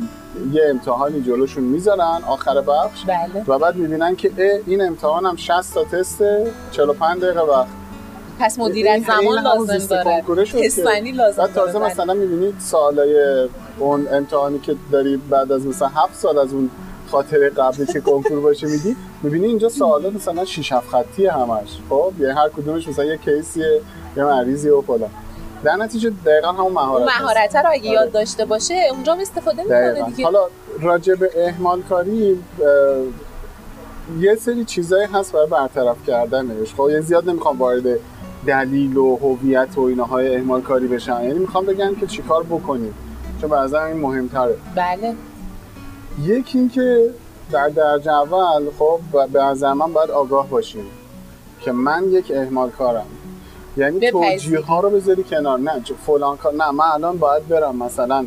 [0.53, 3.05] یه امتحانی جلوشون می‌ذارن آخر بخش.
[3.05, 3.45] بله.
[3.47, 7.67] و بعد می‌بینن که اه، این امتحان هم 60 تا تسته 45 دقیقه وقت.
[8.41, 10.23] پس مدیر این- زمان لازم داره.
[10.47, 11.85] تستنی لازم بعد تازه داره.
[11.85, 11.93] بله.
[11.93, 13.47] مثلا می‌بینید سالای
[13.79, 16.71] اون امتحانی که داری بعد از مثلا هفت سال از اون
[17.11, 21.79] خاطره قبلی که کنکور باشه میدی می‌بینی اینجا سوالا مثلا 6 7 خطی همش.
[21.89, 23.81] خب یعنی هر کدومش مثلا یه کیسیه
[24.17, 25.11] یه مریضی و فلان.
[25.65, 27.09] در نتیجه دقیقا همون مهارت.
[27.21, 28.01] مهارت رو اگه آره.
[28.01, 30.03] یاد داشته باشه اونجا هم استفاده می‌کنه.
[30.03, 30.25] دیگه.
[30.25, 30.41] حالا
[30.81, 32.39] راجع به اهمال کاری
[34.21, 36.75] یه سری چیزایی هست برای برطرف کردنش.
[36.75, 37.83] خب یه زیاد نمی‌خوام وارد
[38.47, 42.95] دلیل و هویت و ایناهای اهمال کاری بشن یعنی می‌خوام بگم که چیکار بکنیم.
[43.41, 44.57] چون نظرم این مهمتره.
[44.75, 45.15] بله.
[46.19, 47.11] یکی این که
[47.51, 49.01] در درجه اول خب
[49.33, 50.85] به نظر من باید آگاه باشیم
[51.61, 53.07] که من یک اهمال کارم
[53.77, 54.11] یعنی.
[54.11, 55.59] توجیه ها رو بذاری کنار.
[55.59, 56.55] نه چه فلان کار.
[56.55, 58.27] نه من الان باید برم مثلا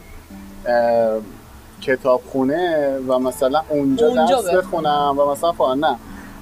[1.82, 4.62] کتابخونه و مثلا اونجا, اونجا درس بخونم.
[4.62, 5.80] بخونم و مثلا فلان.
[5.80, 5.98] نه.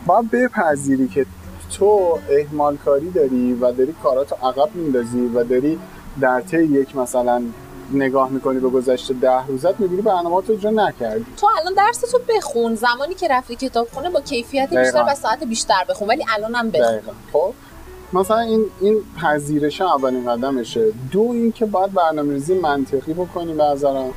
[0.05, 1.25] باید بپذیری که
[1.71, 5.79] تو اهمال کاری داری و داری کاراتو عقب میندازی و داری
[6.21, 7.41] در طی یک مثلا
[7.93, 11.25] نگاه می‌کنی به گذشته ده روزت می‌بینی برنامه تو اجرا نکردی.
[11.37, 12.75] تو الان درس تو بخون.
[12.75, 15.11] زمانی که رفتی کتابخونه با کیفیت بیشتر دقیقاً.
[15.11, 16.07] و ساعت بیشتر بخون.
[16.07, 16.85] ولی الانم بخون.
[16.85, 17.11] دقیقا.
[17.33, 17.53] خب
[18.13, 20.91] مثلا این این پذیرش اولین قدمشه.
[21.11, 24.13] دو اینکه باید برنامه‌ریزی منطقی بکنی به نظرم.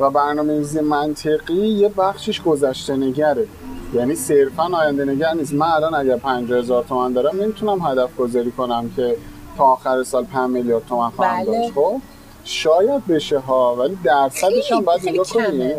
[0.00, 3.46] و برنامه‌ریزی منطقی یه بخشش گذشته نگره.
[3.94, 5.54] یعنی صرفا آینده نگر نیست.
[5.54, 9.16] من الان اگر 50 هزار تومن دارم نمی‌تونم هدف گذاری کنم که
[9.56, 11.58] تا آخر سال 5 میلیارد تومن خواهم بله.
[11.58, 11.74] داشت.
[11.74, 12.00] خب؟
[12.44, 15.72] شاید بشه ها ولی درصدش هم باید نگاه کنی.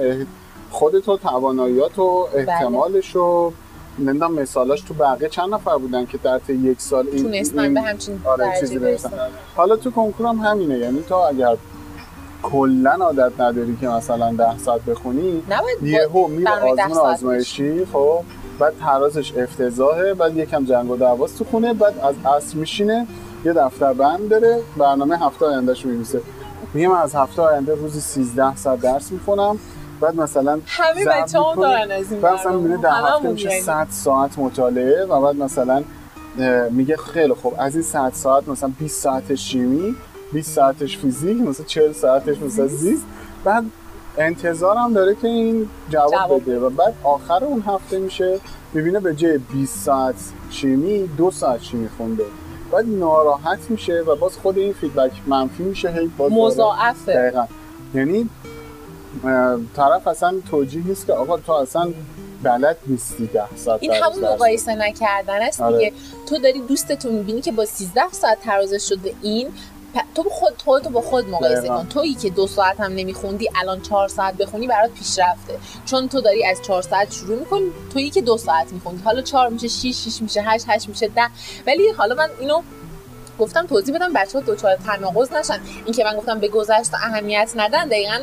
[1.08, 3.52] و تواناییات و احتمالش و
[4.00, 7.82] نمی‌دونم مثالاش تو بقیه چند نفر بودن که در طی یک سال این تونستن به
[7.82, 9.12] همچین آره چیزی برسن.
[9.56, 11.58] حالا تو کنکور هم همینه یعنی تو اگر
[12.44, 15.44] کلا عادت نداری که مثلا ده ساعت بخونی
[15.82, 18.20] یهو میره آزمون آزمایشی خب
[18.60, 23.08] بعد ترازش افتضاحه بعد یکم جنگ و دعواست تو خونه بعد از عصر میشینه
[23.46, 26.22] یه دفتر بند داره برنامه هفته آیندهش می‌نویسه.
[26.74, 29.60] میگه من از هفته آینده روزی 13 ساعت درس می‌خونم
[30.02, 31.56] بعد مثلا همه بچه می‌کنه.
[31.56, 32.52] دارن از این بعد مثلا.
[32.52, 33.62] می‌بینه در هفته میشه یعنی.
[33.62, 35.84] 100 ساعت مطالعه و بعد مثلا
[36.72, 39.96] میگه خیلی خوب از این 100 ساعت مثلا 20 ساعتش شیمی
[40.34, 43.06] 20 ساعتش فیزیک مثلا 40 ساعتش مثلا زیست
[43.44, 43.64] بعد
[44.18, 48.40] انتظارم داره که این جواب, جواب بده و بعد آخر اون هفته میشه
[48.74, 50.16] می‌بینه به جای 20 ساعت
[50.50, 52.24] شیمی دو ساعت شیمی خونده
[52.72, 57.14] بعد ناراحت میشه و باز خود این فیدبک منفی میشه هی باز مضاعفه.
[57.14, 57.46] دقیقا.
[57.94, 58.30] یعنی
[59.76, 61.94] طرف اصلا توجیه نیست که آقا تو اصلا
[62.44, 65.78] بلد نیستی ده ساعت این همون مقایسه نکردن است آره.
[65.78, 65.94] دیگه
[66.30, 69.48] تو داری دوستتو می‌بینی که با 13 ساعت ترازش شده این
[69.96, 71.78] پ- تو خود خودتو با خود مقایسه دقیقاً.
[71.78, 71.88] کن.
[71.88, 75.60] تویی که دو ساعت هم نمیخوندی الان چهار ساعت بخونی برات پیشرفته.
[75.86, 79.04] چون تو داری از چهار ساعت شروع می‌کنی تویی که دو ساعت میخوندی.
[79.04, 81.30] حالا چهار میشه شیش شیش میشه هشت هشت میشه ده.
[81.68, 82.62] ولی حالا من اینو
[83.40, 85.60] گفتم توضیح بدم بچه ها دوچار تناقض نشن.
[85.86, 88.20] این که من گفتم به گذشته اهمیت ندن دقیقا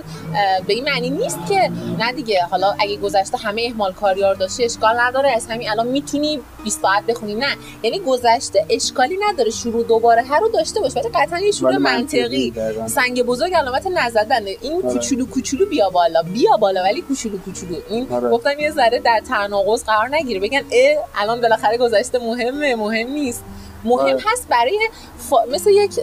[0.66, 2.44] به این معنی نیست که نه دیگه.
[2.50, 5.31] حالا اگه گذشته همه اهمال کاریار داشته اشکال نداره.
[5.31, 7.35] از همین الان می‌تونی 20 ساعت بخونی.
[7.35, 7.57] نه.
[7.83, 9.50] یعنی گذشته اشکالی نداره.
[9.50, 10.96] شروع دوباره هر رو داشته باش.
[10.96, 12.52] ولی قطعا یه شروع منطقی.
[12.87, 14.83] سنگ بزرگ علامت نزدنه این آره.
[14.83, 16.22] کوچولو کوچولو بیا بالا.
[16.22, 17.76] بیا بالا ولی کوچولو کوچولو.
[17.90, 18.29] این آره.
[18.29, 20.40] گفتم یه ذره در تناقض قرار نگیره.
[20.40, 22.74] بگن اه الان بالاخره گذشته مهمه.
[22.74, 23.44] مهم نیست.
[23.84, 24.22] مهم آره.
[24.26, 25.36] هست برای فا...
[25.52, 26.00] مثل یک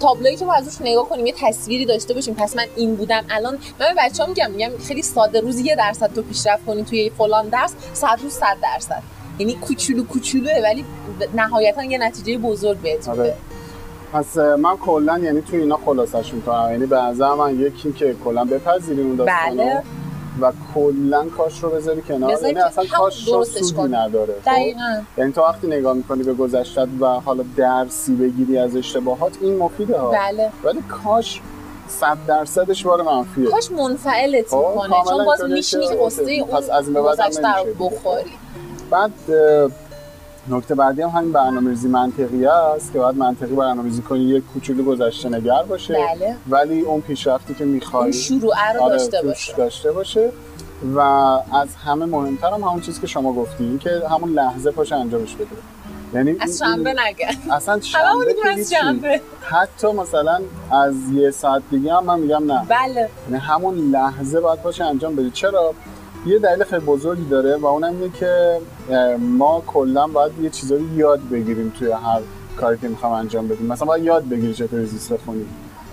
[0.00, 3.54] تابلویی که ما ازش نگاه کنیم یه تصویری داشته باشیم پس من این بودم الان
[3.54, 7.48] من به بچه‌ها میگم میگم خیلی ساده روزی یه درصد تو پیشرفت کنی توی فلان
[7.48, 9.02] درس صد روز صد درصد
[9.38, 10.84] یعنی کوچولو کوچولوه ولی
[11.34, 13.22] نهایتا یه نتیجه بزرگ بهت آره.
[13.22, 13.36] میده
[14.12, 18.16] پس اه، من کلا یعنی تو اینا خلاصش می‌کنم یعنی به نظر من یکی که
[18.24, 19.82] کلا بپذیری اون داستانو بله.
[20.40, 22.42] و کلا کاش رو بذاری کنار.
[22.42, 23.82] یعنی اصلا کاش رو سودی.
[23.82, 25.02] نداره خب؟ دقیقاً.
[25.18, 29.98] یعنی تو وقتی نگاه می‌کنی به گذشتت و حالا درسی بگیری از اشتباهات این مفیده
[29.98, 30.10] ها.
[30.10, 30.50] بله.
[30.64, 31.40] ولی کاش
[31.88, 33.46] صد درصدش بار منفیه.
[33.46, 34.96] کاش منفعلت خب، می‌کنه.
[35.08, 36.88] چون باز میشینی قصه اوکی، اون پس از.
[37.80, 38.32] بخوری.
[38.90, 39.10] بعد
[40.48, 45.28] نکته بعدی هم همین برنامه‌ریزی منطقی است که باید منطقی برنامه‌ریزی کنی یک کوچولو گذشته
[45.28, 45.94] نگر باشه.
[45.94, 46.36] بله.
[46.50, 49.56] ولی اون پیشرفتی که اون می‌خوای شروع رو آره داشته باشه.
[49.56, 50.30] داشته باشه.
[50.94, 50.98] و
[51.52, 55.46] از همه مهمتر هم همون چیزی که شما گفتی که همون لحظه پاش انجامش بده.
[56.14, 57.28] یعنی از شنبه نگه.
[57.52, 58.72] اصلا شنبه از.
[58.72, 59.20] شنبه.
[59.40, 60.40] حتی مثلا
[60.72, 62.66] از یه ساعت دیگه هم من میگم نه.
[62.68, 63.08] بله.
[63.28, 65.74] یعنی همون لحظه باید باشه انجام بدی چرا؟
[66.26, 68.60] یه دلیل خیلی بزرگی داره و اونم اینه که
[69.18, 72.20] ما کلا باید یه چیزایی یاد بگیریم توی هر
[72.56, 73.66] کاری که می‌خوام انجام بدیم.
[73.66, 75.46] مثلا باید یاد بگیری چطوری زیست بخونی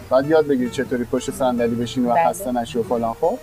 [0.10, 2.28] باید یاد بگیری چطوری پشت صندلی بشینی و بله.
[2.28, 3.14] خسته نشی و فلان.
[3.22, 3.38] خب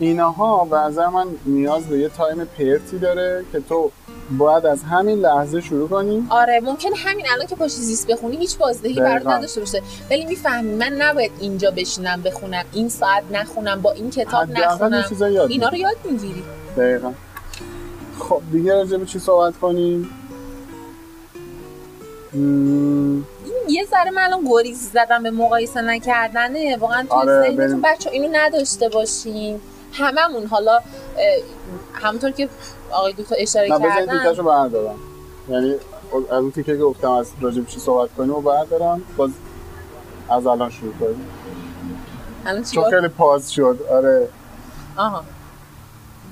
[0.00, 3.90] اینها به نظر من نیاز به یه تایم پرتی داره که تو
[4.38, 6.26] باید از همین لحظه شروع کنی.
[6.30, 9.26] آره ممکن همین الان که پاشی زیست بخونی هیچ بازدهی برات.
[9.26, 9.82] نداشته باشه.
[10.10, 15.04] ولی می‌فهمی من نباید اینجا بشینم بخونم این ساعت نخونم با این کتاب نخونم.
[15.20, 15.68] یاد اینا.
[15.68, 16.42] رو یاد می‌گیری.
[16.76, 17.12] دقیقا.
[18.18, 20.10] خب دیگه راجع به چی صحبت کنیم؟
[22.34, 23.24] مم،
[23.68, 26.76] یه ذره من الان گریز زدم به مقایسه نکردنه.
[26.76, 27.80] واقعا تو آره، ذهنتون.
[27.80, 29.60] بچه اینو نداشته باشین.
[29.92, 30.80] هممون حالا
[31.92, 32.48] همونطور که
[32.90, 34.18] آقای دکتر اشاره کردن.
[34.18, 34.94] تیکش رو بردارم.
[35.48, 35.74] یعنی
[36.30, 39.30] از اون تیکه که گفتم از راجع به چی صحبت کنیم و بردارم باز
[40.30, 41.28] از الان شروع کنیم.
[42.46, 43.78] الان چون خیلی پاز شد.
[43.90, 44.28] آره.
[44.96, 45.24] آها.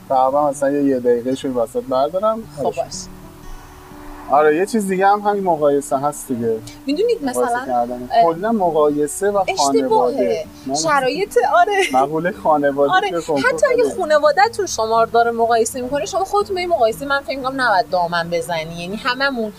[0.08, 2.42] تقریبا مثلا یه یه دقیقه شد وسط بردارم.
[2.56, 2.76] خب باش.
[4.30, 6.58] آره یه چیز دیگه هم همین مقایسه هست دیگه.
[6.86, 7.86] می‌دونید مثلا
[8.22, 10.46] کلا مقایسه و خانواده.
[10.82, 11.82] شرایط آره.
[11.92, 16.70] مقوله خانواده آره کنکور حتی اگه خانوادهتون شما داره مقایسه می‌کنه شما خودتون به این
[16.70, 18.80] مقایسه من فکر می‌کنم نباید دامن بزنی.
[18.80, 19.52] یعنی هممون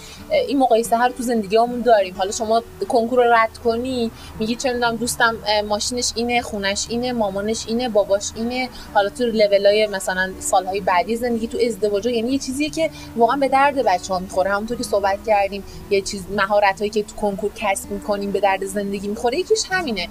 [0.48, 2.16] این مقایسه هر تو زندگیامون داریم.
[2.18, 5.36] حالا شما کنکور رو رد کنی میگی چه می‌دونم دوستم
[5.68, 8.70] ماشینش اینه خونش اینه مامانش اینه باباش اینه.
[8.94, 13.48] حالا تو لولای مثلا سالهای بعدی زندگی تو ازدواج یعنی یه چیزیه که واقعا به
[13.48, 14.59] درد بچه ها می‌خوره.
[14.60, 18.66] همونطور که صحبت کردیم یه چیز مهارت هایی که تو کنکور کسب می‌کنیم به درد
[18.66, 20.08] زندگی می‌خوره یکیش همینه.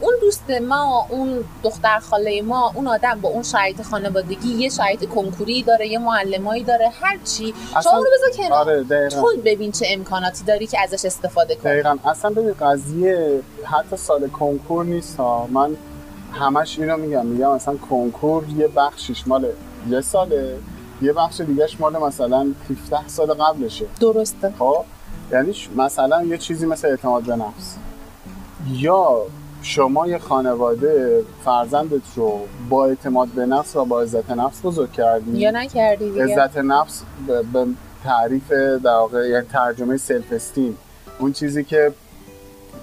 [0.00, 5.04] اون دوست ما اون دختر خاله ما اون آدم با اون شرایط خانوادگی یه شرایط
[5.08, 7.54] کنکوری داره یه معلمایی داره هر چی.
[7.76, 8.52] اصلا- شما اونو بذار کنار.
[8.52, 11.72] آره تو ببین چه امکاناتی داری که ازش استفاده کنی.
[11.72, 11.96] دقیقا.
[12.04, 15.46] اصلا ببین قضیه حتی سال کنکور نیست ها.
[15.52, 15.76] من
[16.32, 19.46] همش اینو میگم میگم مثلا کنکور یه بخشش مال
[19.90, 20.56] یه ساله.
[21.02, 23.86] یه بخش دیگهش مال مثلا 17 سال قبلشه.
[24.00, 24.52] درسته.
[24.58, 24.84] خب
[25.32, 27.76] یعنی مثلا یه چیزی مثل اعتماد به نفس.
[28.66, 29.22] یا
[29.62, 35.38] شما یه خانواده فرزندت رو با اعتماد به نفس و با عزت نفس بزرگ کردی.
[35.38, 36.24] یا نکردی دیگه.
[36.24, 37.66] عزت نفس به, به
[38.04, 40.76] تعریف در واقع یعنی ترجمه self-esteem
[41.18, 41.92] اون چیزی که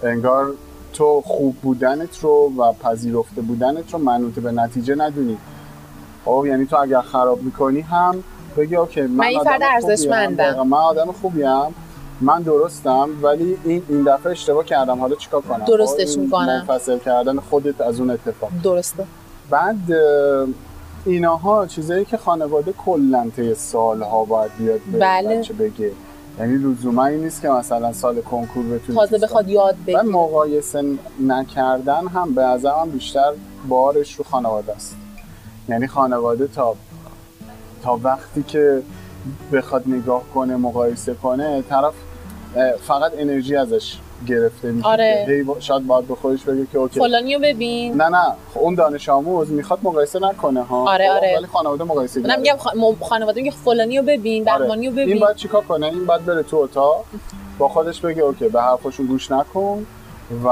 [0.04, 0.54] انگار
[0.94, 5.38] تو خوب بودنت رو و پذیرفته بودنت رو منوط به نتیجه ندونی.
[6.28, 8.24] خب یعنی تو اگر خراب می‌کنی هم
[8.58, 9.62] بگی OK من, من این فرد.
[9.64, 10.68] ارزشمندم.
[10.68, 11.76] من آدم خوبیم
[12.22, 16.46] من درستم ولی این این دفعه اشتباه کردم حالا چیکار کنم درستش خب، می‌کنم.
[16.46, 19.04] منفصل کردن خودت از اون اتفاق درسته
[19.50, 20.48] بعد اه،
[21.06, 25.38] ایناها چیزایی که خانواده کلا طی سالها باید بیاد به بله.
[25.40, 25.92] بچه بگه
[26.40, 30.84] یعنی لزوما این نیست که مثلا سال کنکور بتونی تازه بخواد یاد و بگیره مقایسه
[31.28, 33.32] نکردن هم به نظرم بیشتر
[33.70, 34.96] بارش رو خانواده است
[35.70, 36.76] یعنی خانواده تا
[37.84, 38.82] تا وقتی که
[39.54, 41.94] بخواد نگاه کنه مقایسه کنه طرف
[42.82, 43.98] فقط انرژی ازش
[44.28, 45.26] گرفته میشه آره.
[45.28, 48.76] هی با- شاید باید به خودش بگه که اوکی فلانیو ببین نه نه خب اون
[48.76, 51.36] دانش آموز می‌خواد مقایسه نکنه ها آره، خب، آره.
[51.38, 52.40] ولی خانواده مقایسه من.
[52.40, 52.56] میگم
[53.02, 54.60] خانواده میگه فلانیو ببین آره.
[54.60, 57.06] بهمانیو این ببین باید چیکار کنه این باید بره تو اتاق
[57.58, 59.86] با خودش بگه OK به حرفشون گوش نکن
[60.44, 60.50] و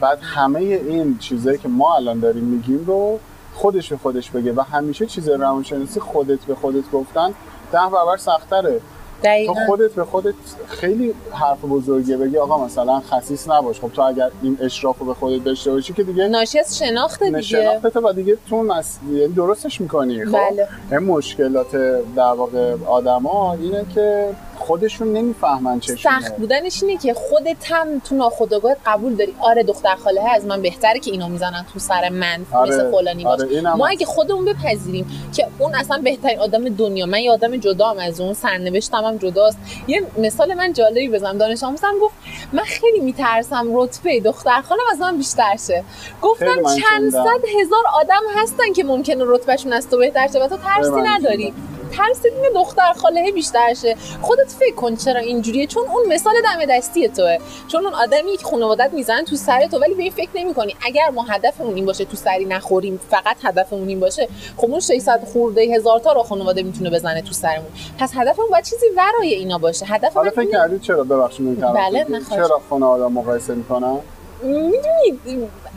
[0.00, 3.18] بعد همه این چیزایی که ما الان داریم میگیم رو
[3.54, 7.28] خودش به خودش بگه و همیشه چیز روانشناسی خودت به خودت گفتن
[7.72, 8.80] ده برابر سختره.
[9.22, 10.34] تو دقیقاً خودت به خودت
[10.68, 13.80] خیلی حرف بزرگیه بگی آقا مثلا خسیس نباش.
[13.80, 17.22] خب تو اگر این اشراف رو به خودت داشته باشی که دیگه ناشی از شناخت
[17.22, 17.40] دیگه.
[17.40, 18.98] شناختت و دیگه تو مس...
[19.12, 20.68] یعنی درستش می‌کنی خب؟ بله.
[20.90, 21.76] این مشکلات
[22.16, 24.34] در واقع آدما اینه که
[24.66, 29.34] خودشون نمی‌فهمن چشونه سخت بودنش اینه که خودت هم تو ناخودآگاهت قبول داری.
[29.40, 33.26] آره دختر خاله از من بهتره که اینو می‌زنن تو سر من آره، مثل فلانی
[33.26, 33.86] آره، ما.
[33.86, 35.06] اگه خودمون بپذیریم
[35.36, 39.58] که اون اصلا بهترین آدم دنیا من یه آدم جدام از اون سرنوشتم هم جداست.
[39.86, 42.14] یه مثال من جالبی بزنم دانش آموزم گفت
[42.52, 45.84] من خیلی میترسم رتبه دختر خالم از من بیشتر شه.
[46.22, 47.10] گفتم چند.
[47.10, 51.54] صد هزار آدم هستن که ممکنه رتبهشون از تو بهتر شه و تو ترسی نداری.
[51.96, 55.66] ترس این دختر خاله بیشتر شه خودت فکر کن چرا اینجوریه.
[55.66, 57.38] چون اون مثال دم دستی توه.
[57.68, 60.76] چون اون آدمی که خانوادت می‌زنن تو سر تو ولی به این فکر نمی‌کنی.
[60.86, 65.24] اگر ما هدفمون این باشه تو سری نخوریم فقط هدفمون این باشه خب اون 600
[65.32, 67.70] خورده هزار تا رو خانواده می‌تونه بزنه تو سرمون.
[67.98, 69.86] پس هدفمون باید چیزی ورای اینا باشه.
[69.86, 72.06] هدف حالا فکر کردید چرا؟ ببخشید بله،.
[72.30, 73.98] چرا خانواده مقایسه می‌کنن؟
[74.42, 75.20] می‌دونید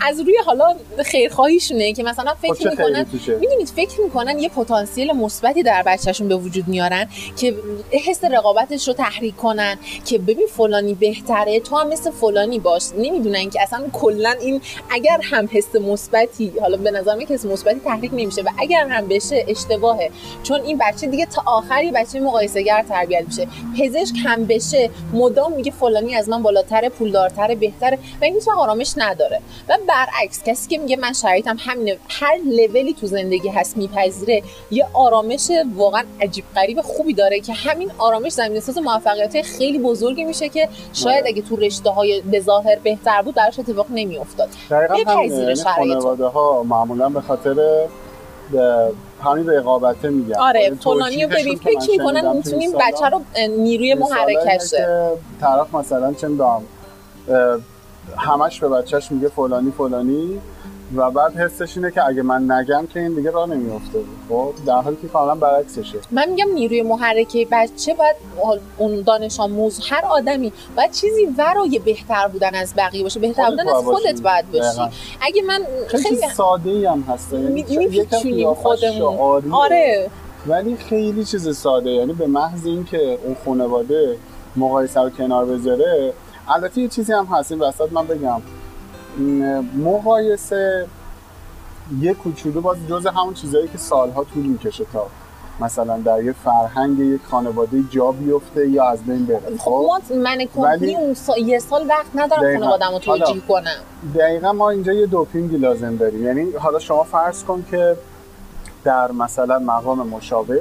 [0.02, 0.76] از روی حالا
[1.06, 3.06] خیرخواهیشونه که مثلا خب فکر می‌کنن
[3.40, 7.56] می‌دونید فکر می‌کنن یه پتانسیل مثبتی در بچهشون به وجود میارن که
[7.92, 12.84] حس رقابتش رو تحریک کنن که ببین فلانی بهتره تو هم مثل فلانی باش.
[12.98, 17.80] نمی‌دونن که اصلا کلا این اگر هم حس مثبتی حالا به نظر که حس مثبتی
[17.80, 20.10] تحریک نمیشه و اگر هم بشه اشتباهه.
[20.44, 23.48] چون این بچه دیگه تا آخری بچه مقایسه‌گر تربیت میشه.
[23.80, 28.94] پزشک هم بشه مدام میگه فلانی از من بالاتر پولدارتر بهتره و این هیچ آرامش
[28.98, 29.42] نداره.
[29.70, 34.88] و برعکس کسی که میگه من شرایطم همینه هر لولی تو زندگی هست میپذیره یه
[34.94, 40.50] آرامش واقعا عجیب غریب خوبی داره که همین آرامش زمینه ساز موفقیت خیلی بزرگی میشه
[40.50, 41.28] که شاید آره.
[41.28, 44.50] اگه تو رشته های به ظاهر بهتر بود براش اتفاق نمیافتاد.
[44.70, 47.54] بپذیره ها معمولا به خاطر
[48.52, 48.92] به
[49.24, 50.36] همین رقابته میگن.
[50.36, 53.22] آره این فلانی رو ببین فکر می‌کنن می‌تونیم بچه رو
[53.58, 54.88] نیروی محرکشه.
[55.42, 56.28] طرف مثلا چه
[58.18, 60.42] همش به بچهش میگه فلانی فلانی
[60.96, 64.00] و بعد حسش اینه که اگه من نگم که این دیگه راه نمیفته
[64.30, 65.98] خب در حالی که کاملا برعکسشه.
[66.12, 68.16] من میگم نیروی محرکه بچه باید
[68.78, 73.20] اون دانش آموز هر آدمی باید چیزی ورای بهتر بودن از بقیه باشه.
[73.20, 74.22] بهتر بودن از خودت.
[74.22, 74.98] باید باشی.
[75.22, 77.34] اگه من خیلی خیلی ساده ای هم هست.
[77.34, 79.52] یعنی خودمون.
[79.52, 80.10] آره.
[80.48, 81.90] ولی خیلی چیز ساده.
[81.90, 84.18] یعنی به محض اینکه اون خانواده
[84.56, 86.14] مقایسه رو کنار بذاره
[86.50, 88.42] البته یه چیزی هم هست این وسط من بگم.
[89.84, 90.88] مقایسه
[92.00, 95.08] یه کوچولو باز جز همون چیزهایی که سالها طول می‌کشه تا
[95.60, 100.38] مثلا در یه فرهنگ یک خانواده جا بیفته یا از بین بره خب ما من
[100.58, 101.38] ولی- اون سا...
[101.38, 102.60] یه سال وقت ندارم دقیقاً.
[102.60, 103.72] خانوادم رو توجیه کنم.
[104.16, 106.26] دقیقا ما اینجا یه دوپینگی لازم داریم.
[106.26, 107.98] یعنی حالا شما فرض کن که
[108.84, 110.60] در مثلا مقام مشاور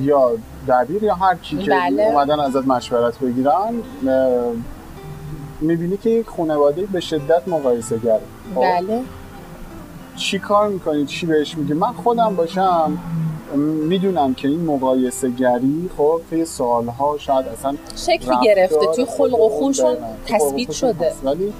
[0.00, 0.30] یا
[0.68, 2.02] دبیر یا هر کی که بله.
[2.02, 3.74] اومدن ازت مشورت بگیرن
[5.60, 8.20] می‌بینی که یک خانواده به شدت مقایسه گره
[8.54, 9.02] خب؟ بله
[10.16, 12.98] چی کار می‌کنی چی بهش میگی من خودم باشم
[13.88, 19.68] می‌دونم که این مقایسه گری خب طی سالها شاید اصلا شکلی گرفته توی خلق و
[19.70, 21.12] و تثبیت شده.
[21.24, 21.52] ولی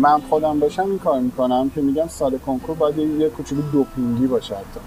[0.00, 4.26] من خودم باشم این کار می‌کنم که میگم سال کنکور باید یه- یه کوچولو دوپینگی
[4.26, 4.80] باشه حتی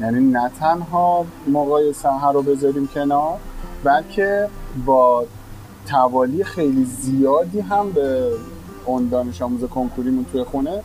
[0.00, 3.38] یعنی نه تنها مقایسه ها رو بذاریم کنار
[3.84, 4.48] بلکه
[4.86, 5.24] با
[5.86, 8.30] توالی خیلی زیادی هم به
[8.84, 10.82] اون دانش آموز کنکوریمون توی خونه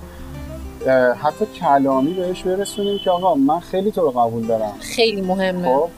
[1.24, 4.74] حتی کلامی بهش برسونیم که آقا من خیلی تو رو قبول دارم.
[4.80, 5.76] خیلی مهمه.
[5.76, 5.90] خب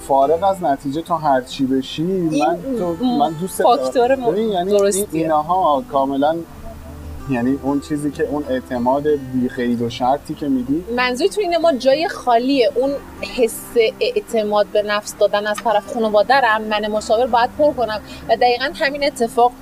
[0.00, 4.70] فارغ از نتیجه تو هر چی بشی من تو من دوست فاکتور م- ببین یعنی
[4.70, 5.06] درستیه.
[5.12, 6.36] این اینها کاملا
[7.30, 10.84] یعنی اون چیزی که اون اعتماد بی قید و شرطی که میدی.
[10.96, 12.70] منظور تو اینه ما جای خالیه.
[12.74, 12.90] اون
[13.36, 18.00] حس اعتماد به نفس دادن از طرف خانواده رم من مشاور باید پر کنم.
[18.28, 19.52] و دقیقا همین اتفاق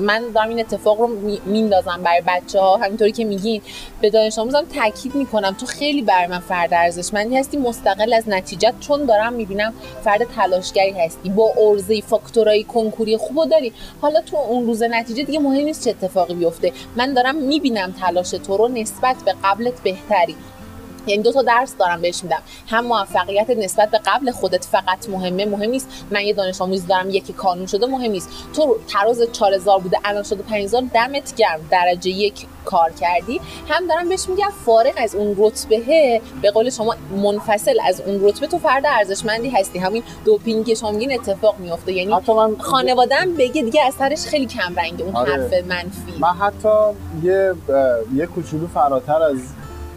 [0.00, 3.62] من دارم این اتفاق رو می- میندازم برای بچه ها همینطوری که میگین
[4.00, 5.56] به دانش آموزم تاکید می‌کنم.
[5.60, 9.72] تو خیلی برای من فرد ارزشمندی هستی مستقل از نتیجه چون دارم می‌بینم
[10.04, 11.30] فرد تلاشگری هستی.
[11.30, 13.72] با ارزه فاکتورهای کنکوری خوبو داری.
[14.00, 16.72] حالا تو اون روز نتیجه دیگه مهم نیست چه اتفاقی بیفته.
[16.96, 20.36] من دارم می‌بینم تلاش تو رو نسبت به قبلت بهتری.
[21.06, 22.42] یعنی دو تا درس دارم بهش میدم.
[22.66, 25.88] هم موفقیت نسبت به قبل خودت فقط مهمه مهم نیست.
[26.10, 28.28] من یه دانش آموز دارم یکی کانون شده مهم نیست.
[28.54, 31.60] تو تراز 4000 بوده الان شده 5000 دمت گرم.
[31.70, 33.40] درجه یک کار کردی.
[33.68, 38.46] هم دارم بهش میگم فارغ از اون رتبه به قول شما منفصل از اون رتبه.
[38.46, 39.78] تو فرد ارزشمندی هستی.
[39.78, 44.74] همین دوپینگ شما میگین اتفاق میفته یعنی من خانواده‌ام بگه دیگه از سرش خیلی کم
[44.76, 45.32] رنگه اون آره.
[45.32, 46.18] حرف منفی.
[46.20, 46.68] من حتی
[47.22, 47.54] یه
[48.14, 49.36] یه کوچولو فراتر از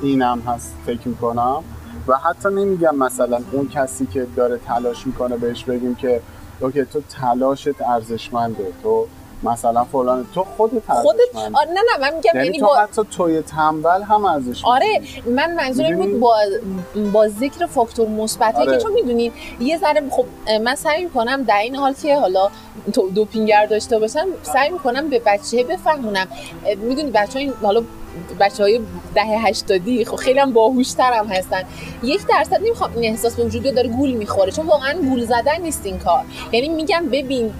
[0.02, 1.64] اینم هست فکر می‌کنم.
[2.08, 6.22] و حتی نمیگم مثلا اون کسی که داره تلاش می‌کنه بهش بگیم که
[6.60, 9.08] اوکی تو تلاشت ارزشمنده تو
[9.44, 11.20] مثلا فلان تو خودت خودت
[11.54, 15.02] آره نه نه من میگم یعنی تو با حتی توی تنبل هم ارزشمندی آره
[15.36, 16.36] من منظورم؟ بود با
[17.14, 18.72] با ذکر فاکتور مثبت آره.
[18.72, 20.26] که چون می‌دونین یه ذره خب
[20.64, 22.50] من سعی می‌کنم در این حال که حالا
[22.94, 26.28] تو دوپینگر داشته باشم سعی می‌کنم به بچه بفهمونم.
[26.78, 27.84] می‌دونی بچه این حالا
[28.40, 28.82] بچه های
[29.16, 31.64] دهه هشتادی خب خیلی هم باهوشتر هم هستن.
[32.04, 34.52] یک درصد نمی‌خوام این احساس به وجود داره گول می‌خوره.
[34.52, 36.24] چون واقعا گول زدن نیست این کار.
[36.52, 37.54] یعنی میگم ببین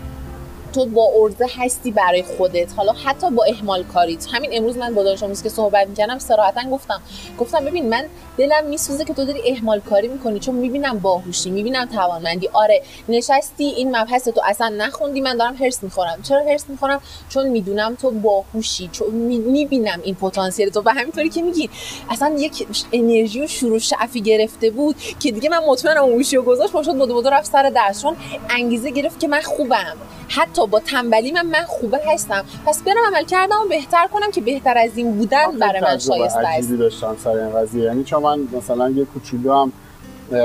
[0.74, 2.74] تو با ارزه هستی برای خودت.
[2.76, 4.28] حالا حتی با اهمال کاریت.
[4.32, 7.02] همین امروز من با دانش آموزی که صحبت می‌کردم صراحتا گفتم
[7.40, 8.06] گفتم ببین من
[8.38, 10.40] دلم میسوزه که تو داری اهمال کاری می‌کنی.
[10.40, 12.50] چون می‌بینم باهوشی می‌بینم توانمندی.
[12.54, 15.22] آره نشستی این مبحث تو اصلا نخوندی.
[15.22, 16.20] من دارم هرس می‌خورم.
[16.24, 18.90] چرا هرس می‌خورم؟ چون می‌دونم تو باهوشی.
[18.92, 20.82] چون می‌بینم این پتانسیل تو.
[20.86, 21.70] و همینطوری که میگی
[22.10, 26.72] اصلا یک انرژی و شروع شعفی گرفته بود که دیگه من مطمئنم اون گوشی گذاشت.
[26.72, 28.02] پاشد بدو رفت سر درس.
[28.02, 28.16] چون
[28.50, 29.98] انگیزه گرفت که من خوبم.
[30.28, 32.44] حتی با تنبلی من من خوبه هستم.
[32.66, 36.48] پس برم عمل کردم و بهتر کنم که بهتر از این بودن برای من شایسته
[36.48, 36.72] است.
[36.72, 37.84] داشتم سر این قضیه.
[37.84, 39.72] یعنی چون من مثلا یه کوچولو هم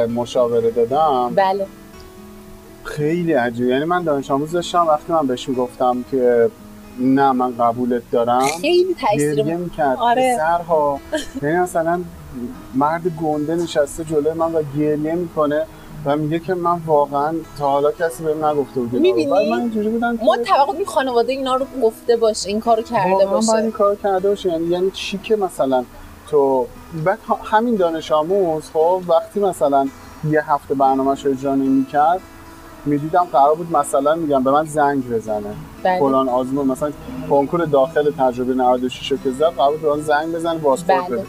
[0.07, 1.33] مشاوره دادم.
[1.35, 1.67] بله.
[2.85, 6.51] خیلی عجیب یعنی من دانش آموز داشتم وقتی من بهش می‌گفتم که
[6.99, 9.97] نه من قبولت دارم خیلی گریه تاثیر می‌کرد.
[9.99, 10.35] آره.
[10.35, 11.01] پسرها.
[11.43, 12.01] یعنی مثلا
[12.75, 15.67] مرد گنده نشسته جلوی من و گریه می‌کنه.
[16.05, 18.93] و میگه که من واقعا تا حالا کسی بهم نگفته بود.
[18.93, 23.27] می‌بینی؟ من اینجوری بودم ما توقع داریم خانواده اینا رو گفته باشه این کارو کرده
[23.27, 25.85] باشه این کار کرده باشه یعنی یعنی چی که مثلا
[26.31, 26.67] تو
[27.05, 29.89] بعد همین دانش آموز خب وقتی مثلا
[30.31, 32.21] یه هفته برنامهش رو اجرا نمی‌کرد
[32.85, 35.99] می‌دیدم قرار بود مثلا میگم به من زنگ بزنه بله.
[35.99, 36.93] فلان آزمون مثلا
[37.31, 41.17] کنکور داخل تجربه 96 رو که زد قرار بود به من زنگ بزنه پاسپورت بله.
[41.17, 41.27] بده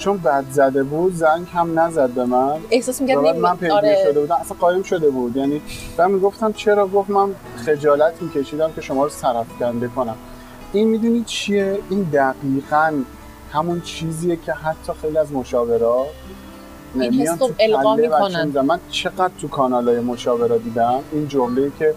[0.00, 2.56] چون بد زده بود زنگ هم نزد به من.
[2.70, 3.96] احساس می‌کرد من پیگیر آره.
[4.04, 4.34] شده بودم.
[4.34, 5.36] اصلا قایم شده بود.
[5.36, 5.62] یعنی
[5.98, 7.34] من می‌گفتم چرا؟ گفت من
[7.66, 10.16] خجالت میکشیدم که شما رو سرفکنده کنم.
[10.72, 12.92] این می‌دونید چیه؟ این دقیقا
[13.52, 16.06] همون چیزیه که حتی خیلی از مشاورا
[16.94, 18.60] این حس رو القا می‌کنن.
[18.60, 21.94] من چقدر تو کانال های مشاورا دیدم؟ این جمله که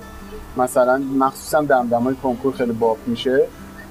[0.58, 3.47] مثلا مخصوصا دمدمای کنکور خیلی باب میشه.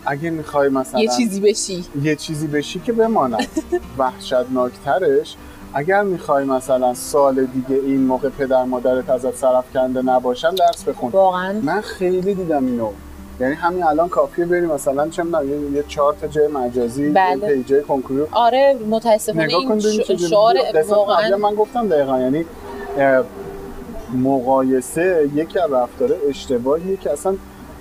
[0.07, 1.85] اگه می‌خوای مثلا یه چیزی بشی.
[2.03, 3.47] یه چیزی بشی که بماند.
[3.99, 5.37] وحشتناکترش.
[5.75, 11.11] اگر می‌خوای مثلا سال دیگه این موقع پدر مادرت ازت سرفکنده نباشن درس بخون.
[11.11, 11.61] واقعا.
[11.63, 12.91] من خیلی دیدم اینو.
[13.41, 17.49] یعنی همین الان کافیه بریم مثلا چه می‌دونم یه, چهار تا جای مجازی بله.
[17.49, 18.23] یه پیجای کنکوری.
[18.33, 19.81] آره متاسفانه این
[20.31, 20.57] شعار
[20.89, 22.21] واقعا من گفتم دقیقا.
[22.21, 22.45] یعنی
[24.15, 27.35] مقایسه یکی از رفتار اشتباهیه که اصلا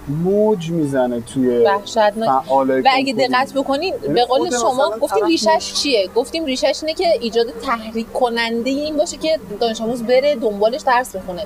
[0.07, 1.67] موج می‌زنه توی
[2.25, 3.13] فعالای و اگه.
[3.13, 7.47] دقت بکنین یعنی به قول خود شما گفتیم ریشش چیه؟ گفتیم ریشش اینه که ایجاد
[7.65, 11.45] تحریک کننده این باشه که دانش آموز بره دنبالش درس بخونه.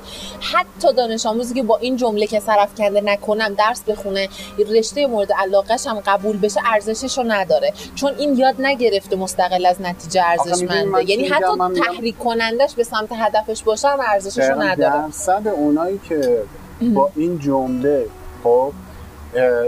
[0.54, 4.30] حتی دانش آموزی که با این جمله که سرف کنده نکنم درس بخونه
[4.70, 7.74] رشته مورد علاقهش هم قبول بشه ارزشش رو نداره.
[7.96, 13.10] چون این یاد نگرفته مستقل از نتیجه من ارزشمنده یعنی؟ حتی تحریک کنندش به سمت
[13.12, 15.08] هدفش باشه هم ارزشش رو نداره.
[15.08, 16.44] درصد اونایی که
[16.96, 18.06] با این جمله
[18.46, 18.72] خب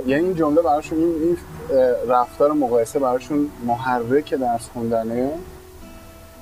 [0.08, 1.38] یعنی این جمله براشون این,
[2.08, 5.32] رفتار مقایسه براشون محرک درس خوندنه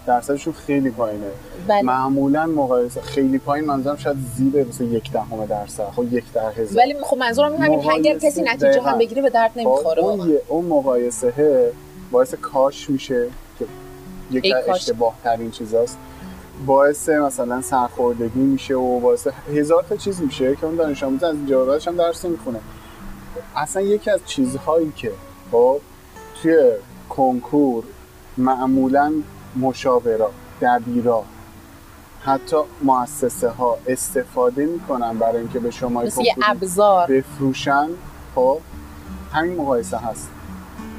[0.07, 1.27] درصدشون خیلی پایینه
[1.67, 1.81] بله.
[1.81, 6.83] معمولا مقایسه خیلی پایین منظورم شاید زیر مثل یک دهم درصد خب یک در هزار
[6.83, 8.81] ولی خب منظورم همین اگر مقایسه کسی نتیجه.
[8.81, 11.71] هم بگیره به درد خب، نمی‌خوره اون, اون مقایسه
[12.11, 13.27] باعث کاش میشه
[14.31, 14.69] که کاش.
[14.69, 15.97] اشتباه ترین چیزاست
[16.65, 21.35] باعث مثلا سرخوردگی میشه و باعث هزار تا چیز میشه که اون دانش آموز از
[21.35, 22.59] اینجا بعدش هم درس نمی‌خونه.
[23.55, 25.11] اصلا یکی از چیزهایی که
[25.51, 25.79] خب
[26.41, 26.71] توی
[27.09, 27.83] کنکور
[28.37, 29.13] معمولا
[29.59, 30.31] مشاورا
[30.61, 31.23] دبیرا
[32.21, 36.03] حتی مؤسسه ها استفاده می‌کنن برای اینکه به شما
[36.43, 37.07] ابزار.
[37.07, 37.89] بفروشن
[38.35, 38.59] خب
[39.33, 40.29] همین مقایسه هست.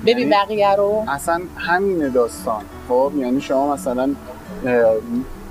[0.03, 1.05] ببین یعنی بقیه رو.
[1.09, 4.15] اصلا همین داستان خب یعنی شما مثلا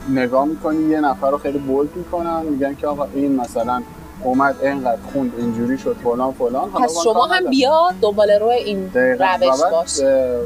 [0.10, 3.82] نگاه می‌کنی یه نفر رو خیلی بولد می‌کنن میگن که آقا این مثلا
[4.24, 6.70] اومد اینقدر خوند اینجوری شد فلان فلان.
[6.70, 7.50] حالا پس شما هم.
[7.50, 8.92] بیا دنبال روی این.
[8.94, 10.00] روش باش.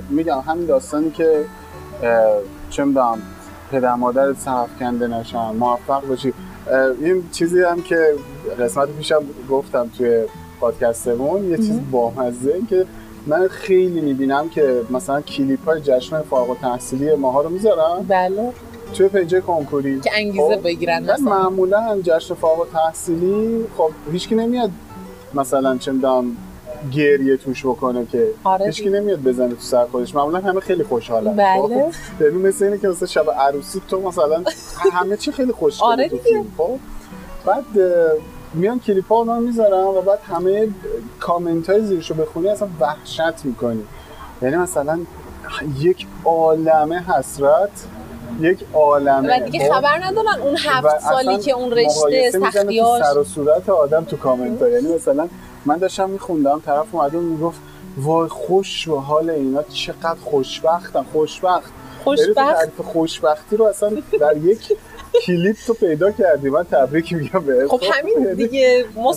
[0.09, 1.45] میگم همین داستانی که
[2.69, 3.21] چه می‌دونم
[3.71, 6.33] پدر مادر سرفکنده نشن موفق باشی.
[7.01, 8.15] این چیزی هم که
[8.59, 10.25] قسمت پیشم گفتم توی
[10.59, 12.85] پادکستمون یه چیز بامزه که
[13.27, 18.51] من خیلی می‌بینم که مثلا کلیپ های جشن فارغ التحصیلی ماها رو می‌ذارم بله.
[18.93, 24.69] توی page کنکوری که انگیزه خب، بگیرن مثلا معمولا جشن فارغ التحصیلی خب هیچکی نمیاد
[25.33, 26.37] مثلا چه می‌دونم
[26.91, 31.35] گریه توش بکنه که آره هیچکی نمیاد بزنه تو سر خودش معمولا همه خیلی خوشحالن
[31.35, 31.61] بله.
[31.61, 34.43] خب؟ ببین مثل اینه که مثلا شب عروسی تو مثلا
[34.99, 36.23] همه چی خیلی خوشگله آره تو دیگه.
[36.23, 36.79] فیلم خب
[37.45, 37.63] بعد
[38.53, 40.67] میان کلیپ ها می‌ذارن و بعد همه
[41.19, 43.83] کامنت های زیرشو بخونی اصلا وحشت می‌کنی
[44.41, 44.99] یعنی مثلا
[45.79, 47.85] یک عالمه حسرت
[48.39, 49.37] یک عالمه.
[49.37, 53.23] و دیگه خب؟ خبر ندارن اون و هفت سالی که اون رشته سختیاش سر و
[53.23, 55.29] صورت آدم تو کامنت ها یعنی مثلا
[55.65, 57.59] من داشتم میخوندم طرف اومده و می‌گفت
[57.97, 61.71] وای خوش به حال اینا چقدر خوشبختم خوشبخت.
[62.07, 64.77] یعنی خوشبخت؟ تعریف خوشبختی رو اصلا در یک
[65.25, 66.49] کلیپ تو پیدا کردی.
[66.49, 68.85] من تبریک میگم به خب همین دیگه.
[68.95, 69.13] ما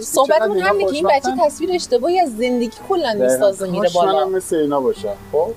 [0.00, 1.06] صحبتمون همینه که این.
[1.06, 4.26] بچه تصویر اشتباهی از زندگی کلا می‌سازه میره بالا.
[4.26, 5.50] مثل اینا باشم خب؟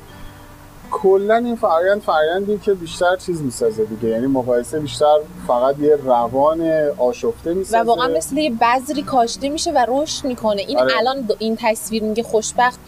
[0.92, 4.10] کلا این فرآیند فرآیندی که بیشتر چیز می‌سازه دیگه.
[4.10, 5.18] یعنی مقایسه بیشتر
[5.48, 10.62] فقط یه روان آشفته و می‌سازه واقعا مثل یه بذری کاشته میشه و رشد می‌کنه.
[10.62, 10.98] این آره.
[10.98, 12.80] الان این تصویر میگه خوشبخت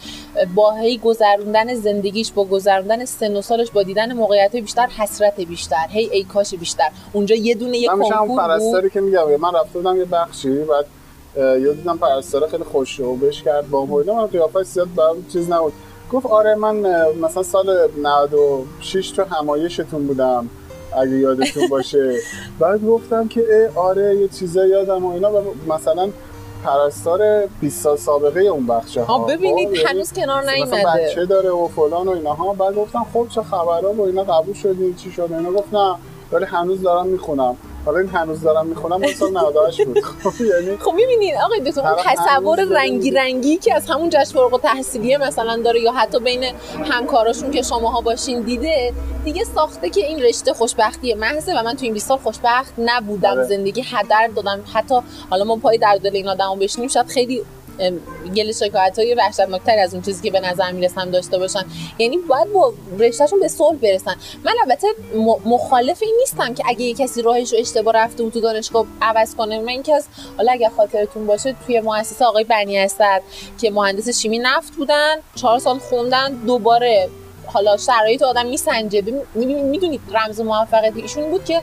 [0.54, 5.86] با هی گذروندن زندگیش با گذروندن سن و سالش با دیدن موقعیت بیشتر حسرت بیشتر.
[5.88, 6.88] هی ای کاش بیشتر.
[7.12, 8.38] اونجا یه دونه یه کنکور بود.
[8.38, 10.86] پرستاری که میگم من رفته بودم یه بخشی بعد
[11.36, 15.72] یه دیدم پرستاره خیلی خوش و بهش کرد با من قیافش زیاد برام چیز نبود.
[16.12, 16.76] گفت آره من
[17.20, 20.48] مثلا سال 96 تو همایشتون بودم
[20.96, 22.18] اگه یادتون باشه.
[22.60, 25.32] بعد گفتم که آره یه چیزا یادم و اینا.
[25.32, 26.08] و مثلا
[26.64, 30.84] پرستار 20 سال سابقه اون بخشه ها ببینید یعنی هنوز کنار مثلا نیومده.
[30.84, 32.52] بچه داره و فلان و اینها.
[32.52, 35.52] بعد گفتم خب چه خبرها و اینا قبول شدی چی شد اینا.
[35.52, 35.94] گفت نه
[36.32, 37.56] ولی هنوز دارم می‌خونم.
[37.84, 40.00] حالا این هنوز دارم می‌خونم اون سال 98 بود.
[40.24, 44.60] خب یعنی خب می‌بینید آقای دکتر اون تصور رنگی رنگی که از همون جشن فارغ
[44.60, 46.44] تحصیلیه مثلا داره یا حتی بین
[46.84, 48.92] همکاراشون که شماها باشین دیده
[49.24, 53.30] دیگه ساخته که این رشته خوشبختی محضه و من تو این 20 سال خوشبخت نبودم.
[53.30, 53.44] آره.
[53.44, 54.60] زندگی هدر دادم.
[54.74, 54.94] حتی
[55.30, 57.42] حالا ما پای در دل این آدمو بشینیم شاید خیلی
[58.36, 61.64] گل شکایت های وحشتناکتری از اون چیزی که به نظر می‌رسم داشته باشن.
[61.98, 64.16] یعنی باید با رشتهشون به صلح برسن.
[64.44, 64.88] من البته
[65.44, 69.34] مخالف این نیستم که اگه یه کسی راهش رو اشتباه رفته بود تو دانشگاه عوض
[69.34, 69.60] کنه.
[69.60, 70.06] من اینکه از
[70.36, 73.22] حالا اگه خاطرتون باشه توی مؤسسه آقای بنی اسد
[73.60, 77.08] که مهندس شیمی نفت بودن چهار سال خوندن دوباره
[77.46, 79.02] حالا شرایط آدم میسنجه.
[79.34, 81.62] می‌دونید رمز موفقیت ایشون بود که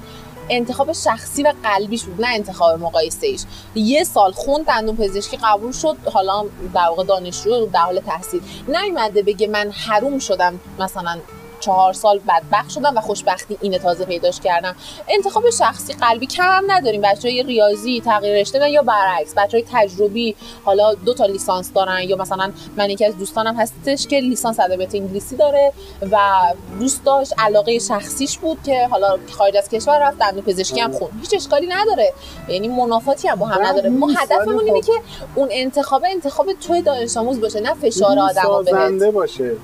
[0.50, 3.41] انتخاب شخصی و قلبیش بود نه انتخاب مقایسه ایش.
[3.76, 8.41] یه سال خوند دندون پزشکی قبول شد حالا در واقع دانشجو در حال تحصیل.
[8.68, 11.20] نیومده بگه من حروم شدم مثلا
[11.60, 14.76] چهار سال بدبخت شدم و خوشبختی اینه تازه پیداش کردم.
[15.10, 17.01] انتخاب شخصی قلبی کم هم نداریم.
[17.01, 19.34] بچه های ریاضی تغییر رشته یا برعکس.
[19.38, 20.36] بچه های تجربی
[20.66, 24.95] حالا دو تا لیسانس دارن یا مثلا من یکی از دوستانم هستش که لیسانس ادبیات
[24.95, 25.74] انگلیسی داره
[26.12, 26.18] و
[26.80, 31.10] دوست داشت علاقه شخصیش بود که حالا خارج از کشور رفت دندون پزشکی هم خون
[31.22, 32.14] هیچ اشکالی نداره.
[32.47, 33.89] یعنی منافاتی هم با هم نداره.
[33.89, 34.93] ما هدفمون اینه خب- که
[35.36, 38.45] اون انتخاب انتخاب توی دانش آموز باشه نه فشار آدم بهت.
[38.45, 39.55] سازنده باشه.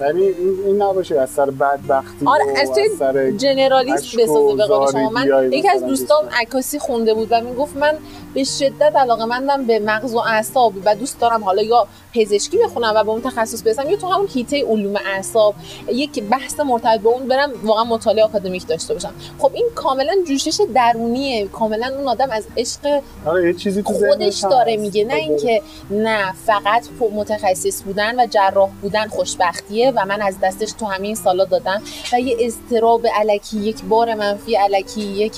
[0.00, 4.92] یعنی این, این نباشه از سر بدبختی آره از توی سر جنرالیست بسازه به قول
[4.92, 6.24] شما من یکی از دوستام.
[6.40, 7.94] عکاسی خونده بود و می‌گفت من
[8.34, 11.44] به شدت علاقه مندم به مغز و اعصاب و دوست دارم.
[11.44, 15.54] حالا یا پزشکی بخونم و به اون تخصص برسم یا تو همون هیته علوم اعصاب
[15.88, 19.14] یک بحث مرتبط به اون برم واقعا مطالعه آکادمیک داشته باشم.
[19.38, 21.48] خب این کاملا جوشش درونیه.
[21.48, 24.76] کاملا اون آدم از عشق آره چیزی خودش داره.
[24.76, 25.04] میگه.
[25.04, 30.72] نه خب، اینکه نه فقط متخصص بودن و جراح بودن خوشبختیه و من از دستش
[30.72, 31.82] تو همین سالا دادم.
[32.12, 35.32] و یه استراب علکی یک بار منفی علکی یک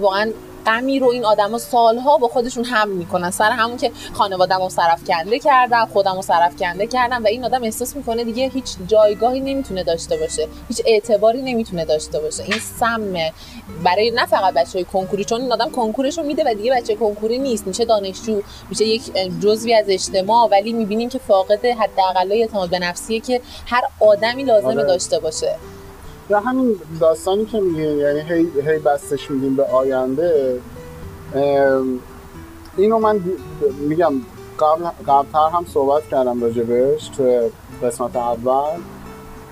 [0.00, 0.32] واقعا
[0.66, 3.30] غمی رو این آدما سالها با خودشون هم می‌کنن.
[3.30, 7.96] سر همون که خانواده‌مو سرف کنده کردم خودمو سرف کنده کردم و این آدم احساس
[7.96, 10.48] می‌کنه دیگه هیچ جایگاهی نمی‌تونه داشته باشه.
[10.68, 12.42] هیچ اعتباری نمی‌تونه داشته باشه.
[12.42, 13.32] این سمه.
[13.84, 16.94] برای نه فقط بچه های کنکوری چون این آدم کنکورش رو میده و دیگه بچه
[16.94, 17.66] کنکوری نیست.
[17.66, 19.02] میشه دانشجو میشه یک
[19.42, 24.70] جزوی از اجتماع ولی می‌بینیم که فاقد حداقل اعتماد به نفسیه که هر آدمی لازمه
[24.70, 24.84] آره.
[24.84, 25.56] داشته باشه.
[26.30, 30.60] یا همین داستانی که میگه یعنی هی, هی بستش میدیم به آینده
[32.76, 33.20] اینو من
[33.88, 34.12] میگم
[34.60, 37.50] قبل قبلتر هم صحبت کردم راجبش تو
[37.82, 38.80] قسمت اول.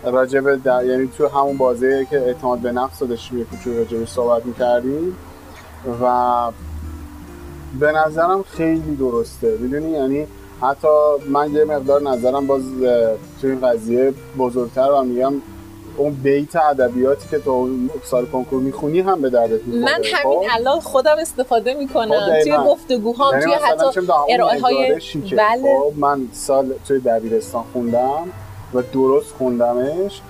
[0.04, 4.08] راجب در یعنی تو همون بازه که اعتماد به نفس رو داشتیم یه کوچولو راجبش
[4.08, 5.16] صحبت می‌کردیم
[6.02, 6.50] و
[7.80, 9.58] به نظرم خیلی درسته.
[9.60, 10.26] می‌دونی؟ یعنی
[10.62, 10.88] حتی
[11.30, 12.62] من یه مقدار نظرم باز
[13.40, 15.32] تو این قضیه بزرگتر و میگم
[15.96, 17.68] اون بیت ادبیاتی که تو
[18.04, 22.28] سال کنکور می‌خونی هم به دردت می‌خوره من همین خب؟ الان خودم استفاده خب می‌کنم
[22.30, 22.56] دقیقاً.
[22.56, 25.00] توی گفتگوهام یعنی توی حتی ارائه های
[25.36, 28.28] بله خب من سال توی دبیرستان خوندم
[28.74, 30.20] و درست خوندمش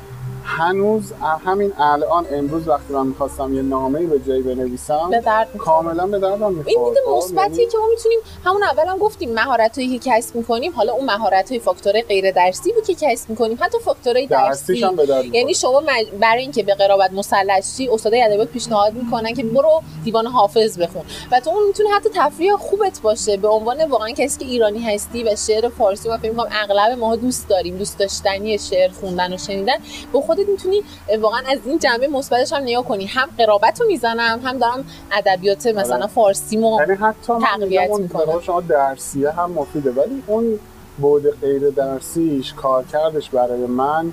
[0.45, 1.13] هنوز
[1.47, 5.49] همین الان امروز وقتی من می‌خواستم یه نامه به جایی بنویسم به درد.
[5.59, 9.99] کاملا به دردم می‌خورد این دید مثبتیه که ما می‌تونیم همون اول هم گفتیم مهارتایی
[9.99, 13.79] که کسب می‌کنیم حالا اون مهارت های فاکتور غیر درسی بود که کسب می‌کنیم حتی
[13.79, 15.55] فاکتورهای درسی هم به درد یعنی.
[15.55, 16.07] شما مج...
[16.21, 21.03] برای اینکه به قرابت مسلط شی استادای ادبیات پیشنهاد می‌کنن که برو دیوان حافظ بخون
[21.33, 25.25] و تو اون می‌تونه حتی تفریح خوبت باشه به عنوان واقعا کسی که ایرانی هستی
[25.25, 29.37] و شعر فارسی و فکر می‌کنم اغلب ماها دوست داریم دوست داشتنی شعر خوندن و
[29.37, 29.77] شنیدن
[30.13, 30.83] با خودت می‌تونی
[31.21, 35.67] واقعا از این جنبه مثبتش هم نگاه کنی هم قرابت رو می‌زنم هم دارم ادبیات
[35.67, 36.07] مثلا آره.
[36.07, 37.91] فارسیمو یعنی حتی من تقویت.
[37.91, 40.59] برای شما درسیه هم مفیده ولی اون
[40.99, 44.13] بعد غیر درسیش کارکردش برای من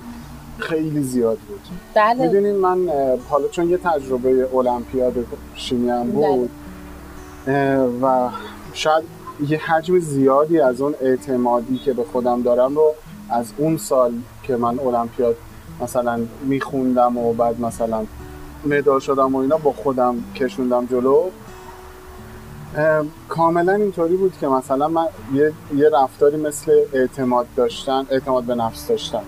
[0.58, 1.60] خیلی زیاد بود
[1.94, 2.88] بله می‌دونین من
[3.30, 5.14] حالا چون یه تجربه المپیاد
[5.54, 6.50] شیمی هم بود
[7.46, 7.54] اه،
[8.02, 8.28] و
[8.72, 9.04] شاید
[9.48, 12.94] یه حجم زیادی از اون اعتمادی که به خودم دارم رو
[13.30, 14.12] از اون سال
[14.42, 15.36] که من المپیاد
[15.82, 18.04] مثلا میخوندم و بعد مثلا
[18.66, 21.22] مدال شدم و اینا با خودم کشوندم جلو
[23.28, 28.88] کاملا اینطوری بود که مثلا من یه, یه رفتاری مثل اعتماد داشتن اعتماد به نفس
[28.88, 29.20] داشتن.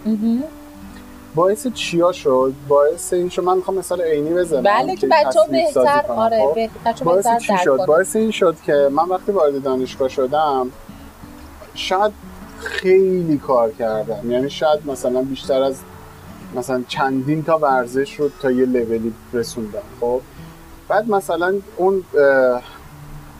[1.34, 6.04] باعث چیا شد باعث این شد من می‌خوام مثال عینی بزنم بله که بچه بهتر.
[6.08, 7.84] آره خب؟ به- بچه‌ها باعث بهتر چی شد.
[7.86, 10.70] باعث این شد که من وقتی وارد دانشگاه شدم
[11.74, 12.12] شاید
[12.58, 15.76] خیلی کار کردم یعنی شاید مثلا بیشتر از
[16.54, 20.20] مثلا چندین تا ورزش رو تا یه لولی رسوندم خب؟
[20.88, 22.04] بعد مثلا اون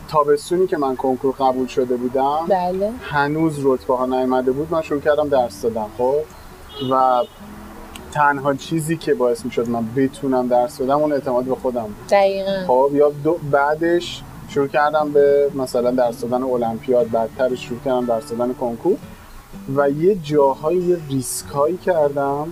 [0.07, 2.91] تابستونی که من کنکور قبول شده بودم بله.
[3.01, 6.15] هنوز رتبه ها نیامده بود من شروع کردم درس دادم خب؟
[6.91, 7.23] و
[8.11, 12.07] تنها چیزی که باعث می شد من بتونم درس بدم اون اعتماد به خودم بود.
[12.09, 12.63] دقیقا.
[12.67, 18.29] خب یا دو بعدش شروع کردم به مثلا درس دادن المپیاد بعدترش شروع کردم درس
[18.29, 18.97] دادن کنکور
[19.75, 22.47] و یه جاهای یه ریسکایی کردم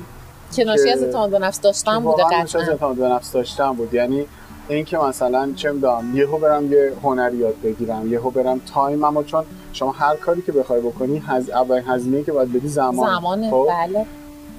[0.56, 2.62] که ناشی از اعتماد به نفس داشتن بوده قطعا.
[2.62, 3.94] اعتماد به نفس داشتم بود.
[3.94, 4.26] یعنی
[4.70, 9.44] اینکه مثلا چه می‌دونم یهو برم یه هنری یاد بگیرم یهو برم time مو چون
[9.74, 13.20] شما هر کاری که بخوای بکنی هز اولین هزینه که باید بدی زمان.
[13.20, 14.06] زمانه خب؟ بله.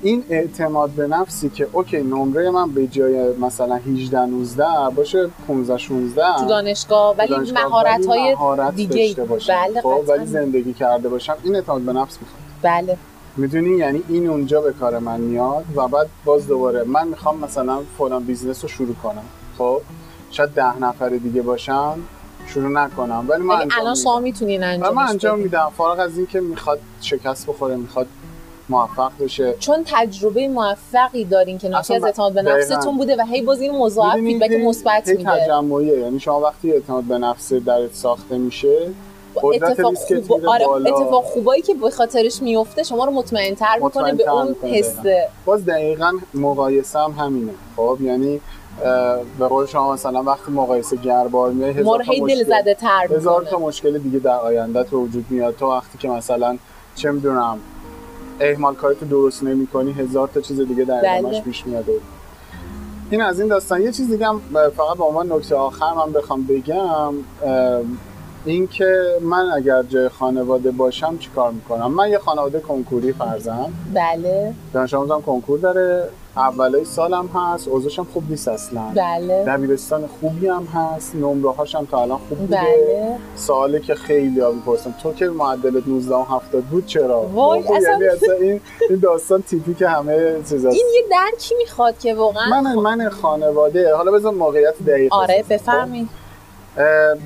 [0.03, 4.65] این اعتماد به نفسی که OK نمره من به جای مثلا 18 19
[4.97, 8.37] باشه 15 16 تو دانشگاه ولی مهارت های
[8.77, 9.55] دیگه باشم.
[9.55, 10.05] بله خب.
[10.09, 11.37] ولی زندگی کرده باشم.
[11.43, 12.43] این اعتماد به نفس می‌خواد.
[12.63, 12.97] بله.
[13.37, 17.81] می‌دونی؟ یعنی این اونجا به کار من میاد و بعد باز دوباره من می‌خوام مثلا
[17.99, 19.25] فلان business رو شروع کنم.
[19.59, 19.81] خب؟
[20.31, 21.93] شاید ده نفر دیگه باشن
[22.47, 23.25] شروع نکنم.
[23.29, 23.95] ولی من انجام الان.
[23.95, 25.39] شما می‌تونین و انجامش من انجام.
[25.39, 25.73] میدم.
[25.77, 28.07] فارغ از اینکه می‌خواد شکست بخوره می‌خواد
[28.69, 29.55] موفق بشه.
[29.59, 32.43] چون تجربه موفقی دارین که ناشی از اعتماد به.
[32.43, 35.31] نفستون بوده و هی باز این مضاعف فیدبک مثبت میده.
[35.45, 35.99] تجمعیه.
[35.99, 38.91] یعنی شما وقتی اعتماد به نفس درت ساخته میشه
[39.37, 40.67] اتفاق خوب آره.
[40.67, 45.65] اتفاق خوبایی که به خاطرش میفته شما رو مطمئن تر می‌کنه به اون حسه باز
[45.65, 47.53] دقیقا مقایسه هم همینه.
[47.77, 48.41] خب یعنی
[49.39, 53.59] به قول شما مثلا وقتی مقایسه گربار میای هزار تا مشکل زده تر هزار تا
[53.59, 55.57] مشکل دیگه در آینده تو وجود میاد.
[55.57, 56.59] تو وقتی که مثلا
[56.95, 57.59] چه می‌دونم
[58.41, 61.19] اهمال کارتو درست نمی کنی هزار تا چیز دیگه در بله.
[61.19, 61.85] ادامهش پیش میاد.
[63.11, 63.83] این از این داستان.
[63.83, 64.41] یه چیز دیگه هم
[64.77, 67.15] فقط به عنوان نکته آخر من بخوام بگم
[68.47, 73.73] اه، این که من اگر جای خانواده باشم چیکار می‌کنم؟ من یه خانواده کنکوری فرزم.
[73.95, 74.55] بله.
[74.75, 76.09] دانش آموزم کنکور داره.
[76.37, 77.69] اولای سالم هست.
[77.69, 78.83] اوضاعش هم خوب نیست اصلا.
[78.97, 79.45] بله.
[79.45, 81.15] دبیرستان خوبی هم هست.
[81.15, 82.57] نمره هاش هم تا الان خوب بوده.
[82.57, 83.17] بله.
[83.37, 87.73] سوالی که خیلی ها می‌پرسن تو که معدلت 19 و 70 بود چرا؟ وای، خب،
[87.73, 92.15] اصلا- یعنی اصلا این این داستان تیپیک همه چیز هست این یه درکی می‌خواد که
[92.15, 93.95] واقعا من من خانواده.
[93.95, 95.45] حالا بذار موقعیت دقیق آره.
[95.51, 96.22] بفرمایید خب، اه،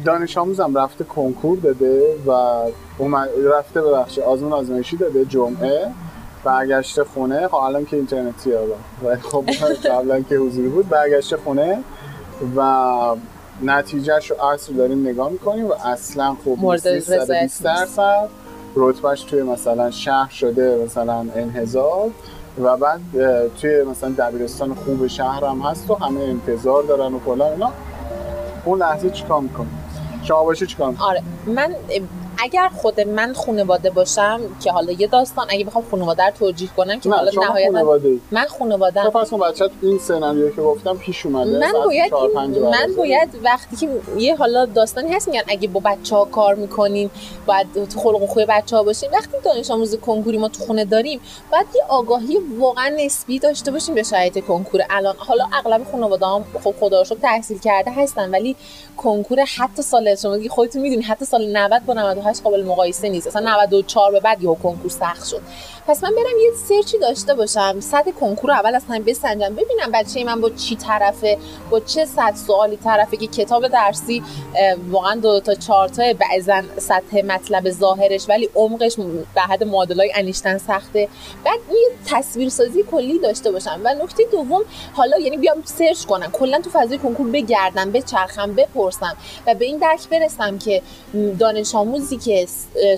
[0.05, 2.31] دانش آموزم رفته کنکور داده و
[2.99, 5.87] اومد- رفته ببخشید آزمون آزمایشی داده جمعه.
[6.45, 7.49] برگشته خونه.
[7.49, 8.51] خب الان که اینترنتی
[9.03, 9.45] ولی خب
[9.95, 10.89] قبلا که حضوری بود.
[10.89, 11.79] برگشته خونه
[12.57, 12.71] و
[13.63, 17.11] نتیجهش رو عصر داریم نگاه می‌کنیم و اصلا خوب مورد نیست.
[17.11, 17.65] رضایت 120 نیست.
[17.65, 18.29] درصد.
[18.77, 22.11] رتبهش توی مثلا شهر شده مثلا انحضار.
[22.63, 23.01] و بعد
[23.61, 27.73] توی مثلا دبیرستان خوب شهر هم هست و همه انتظار دارن و فلان اینا.
[28.67, 29.69] اون لحظه چیکار می‌کنی؟
[30.23, 31.75] شما باشه چیکار آره من
[32.43, 37.01] اگر خود من خانواده باشم که حالا یه داستان اگه بخوام خانواده رو توجیه کنم
[37.01, 41.27] که حالا نهایتا خانواده من خانواده تو فرض کن بچت این سناریو که گفتم پیش
[41.27, 41.59] اومده.
[41.59, 42.13] من باید
[42.73, 47.11] من باید وقتی که یه حالا داستانی هست میگن اگه با بچه ها کار می‌کنیم
[47.47, 50.85] باید تو خلق و خوی بچه ها باشیم وقتی دانش آموز کنکوری ما تو خونه
[50.85, 51.21] داریم
[51.53, 54.81] باید یه آگاهی واقعا نسبی داشته باشیم به شرایط کنکور.
[54.91, 58.57] الان حالا اغلب خانواده هم خب خدا رو تحصیل کرده هستن ولی
[58.97, 63.27] کنکور حتی سال شما دیگه خودتون می‌دونید حتی سال 90 با 98 قابل مقایسه نیست.
[63.27, 65.43] اصلا 94 به بعد یهو کنکور سخت شد.
[65.87, 67.81] پس من برم یه سرچی داشته باشم.
[67.81, 69.55] سطح کنکور اول از همه بسنجم.
[69.55, 71.39] ببینم بچه من با چی طرفه
[71.71, 74.23] با چه صد سوالی طرفه که کتاب درسی
[74.91, 78.97] واقعا دو تا چهار تا بعضا سطح مطلب ظاهرش ولی عمقش
[79.35, 81.09] به حد معادلای انیشتن سخته.
[81.45, 83.81] بعد یه تصویرسازی کلی داشته باشم.
[83.85, 84.63] و نکته دوم
[84.93, 86.31] حالا یعنی بیام سرچ کنم.
[86.31, 89.17] کلا تو فضای کنکور بگردم بچرخم بپرسم
[89.47, 90.83] و به این درک برسم که
[91.39, 92.47] دانش آموزی که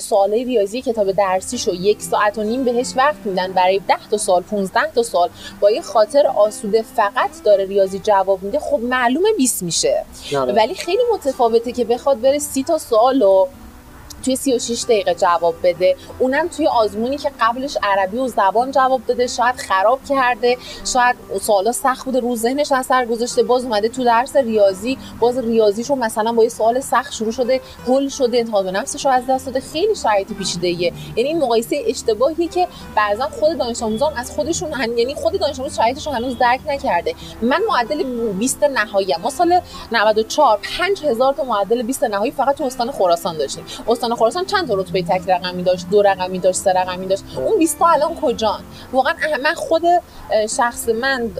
[0.01, 4.43] سوالای ریاضی کتاب درسیشو یک ساعت و نیم بهش وقت میدن برای 10 تا سال
[4.43, 9.63] 15 تا سال با یه خاطر آسوده فقط داره ریاضی جواب میده خب معلومه 20
[9.63, 10.05] میشه
[10.37, 10.53] آره.
[10.53, 13.47] ولی خیلی متفاوته که بخواد بره سی تا سوالو
[14.25, 15.97] توی 36 دقیقه جواب بده.
[16.19, 20.57] اونم توی آزمونی که قبلش عربی و زبان جواب داده شاید خراب کرده
[20.93, 25.95] شاید سوالا سخت بوده رو ذهنش اثر گذاشته باز اومده تو درس ریاضی باز ریاضیشو
[25.95, 29.61] مثلا با یه سوال سخت شروع شده هول شده انتقاد به نفسش از دست داده.
[29.61, 34.99] خیلی شرایط پیچیده یعنی این مقایسه اشتباهی که بعضا خود دانش آموزان از خودشون هن...
[34.99, 37.15] یعنی خود دانش آموز شرایطش رو هنوز درک نکرده.
[37.43, 38.03] من معدل
[38.33, 39.61] 20 نهایی ما سال
[39.93, 43.65] 94 5000 تا معدل 20 نهایی فقط تو استان خراسان داشتیم.
[44.15, 47.79] خراسان چند تا رتبه تک رقمی داشت دو رقمی داشت سه رقمی داشت اون 20
[47.79, 48.61] تا الان کجان
[48.93, 49.83] واقعا من خود
[50.57, 51.31] شخص من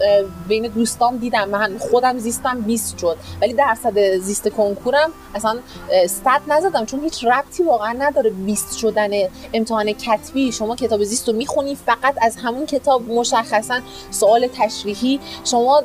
[0.47, 1.49] بین دوستام دیدم.
[1.49, 3.17] من خودم زیستم 20 شد.
[3.41, 5.57] ولی درصد زیست کنکورم اصلا
[5.91, 6.85] اه، صد نزدم.
[6.85, 9.09] چون هیچ ربطی واقعا نداره 20 شدن
[9.53, 10.51] امتحان کتبی.
[10.51, 13.79] شما کتاب زیست رو می‌خونی فقط از همون کتاب مشخصا
[14.11, 15.19] سوال تشریحی.
[15.43, 15.83] شما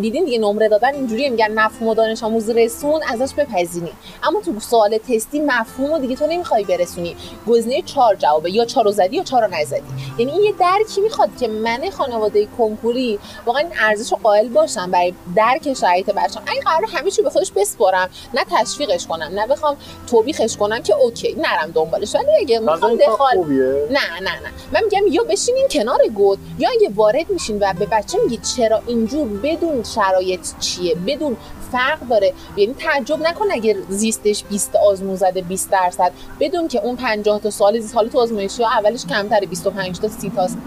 [0.00, 3.92] دیدین دیگه نمره دادن اینجوری میگن مفهوم دانش آموز رسون ازش بپذیرین.
[4.22, 7.16] اما تو سوال تستی مفهوم رو دیگه تو نمی‌خوای برسونی.
[7.48, 9.82] گزینه چهار جوابه یا چهار رو زدی یا چهار رو نزدی.
[10.18, 14.90] یعنی این یه درکی می‌خواد که من خانواده کنکوری واقعا این ارزش رو قائل باشم
[14.90, 19.46] برای درک شرایط بچه‌ام اگه قرار همه چی به خودش بسپارم نه تشویقش کنم نه
[19.46, 19.76] بخوام
[20.10, 22.14] توبیخش کنم که اوکی نرم دنبالش.
[22.14, 24.50] ولی اگه می‌خوام دخال نه نه نه.
[24.72, 28.82] من میگم یا بشینین کنار گود یا اگه وارد میشین و به بچه میگید چرا
[28.86, 31.36] اینجور بدون شرایط چیه بدون
[31.72, 32.32] فرق داره.
[32.56, 36.12] یعنی تعجب نکن اگر زیستش 20 آزمون زده 20 درصد.
[36.40, 40.30] بدون که اون 50 تا سال زیست حالا تو آزمایشی اولش کمتره 25 تا 30
[40.30, 40.58] تاست.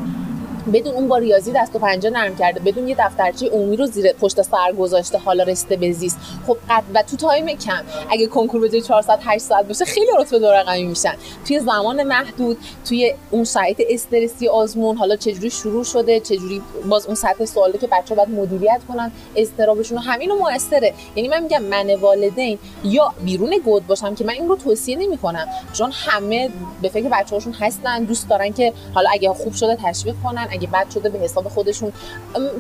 [0.74, 4.14] بدون اون با ریاضی دست و پنجه نرم کرده بدون یه دفترچه عمومی رو زیر
[4.14, 7.84] پشت سر گذاشته حالا رسیده به زیست خب قد و تو time کم.
[8.10, 11.14] اگه کنکور به جای 400 8 ساعت باشه خیلی رتبه دو رقمی میشن.
[11.48, 17.16] توی زمان محدود توی اون شرایط استرسی آزمون حالا چجوری شروع شده چجوری باز اون
[17.16, 20.94] سطح سوالی که بچه باید مدیریت کنن اضطرابشون همین رو موثره.
[21.16, 25.18] یعنی من میگم من والدین یا بیرون گود باشم که من این رو توصیه نمی
[25.18, 26.50] کنم چون همه
[26.82, 30.90] به فکر بچه‌هاشون هستن دوست دارن که حالا اگه خوب شده تشویق کنن اگه بد
[30.94, 31.94] شده به حساب خودشون.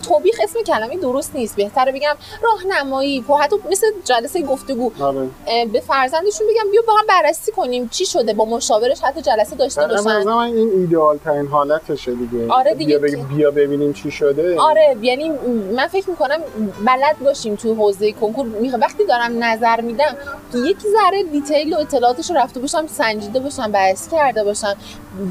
[0.07, 1.55] توبیخ اسم کلمه درست نیست.
[1.55, 4.91] بهتره بگم راهنمایی و حتی مثل جلسه گفتگو.
[4.99, 9.21] آره اه، به فرزندشون بگم بیا با هم بررسی کنیم چی شده با مشاورش حتی
[9.21, 10.23] جلسه داشته در باشن.
[10.23, 12.47] من این ایدئال ترین حالتشه دیگه.
[12.49, 12.97] آره دیگه.
[12.97, 14.59] بیا, بیا ببینیم چی شده.
[14.59, 15.29] آره یعنی
[15.75, 16.37] من فکر می‌کنم
[16.85, 18.45] بلد باشیم تو حوزه کنکور.
[18.79, 20.17] وقتی دارم نظر میدم
[20.53, 24.75] یک ذره دیتیل و اطلاعاتش رو رفته باشم سنجیده باشم بررسی کرده باشم.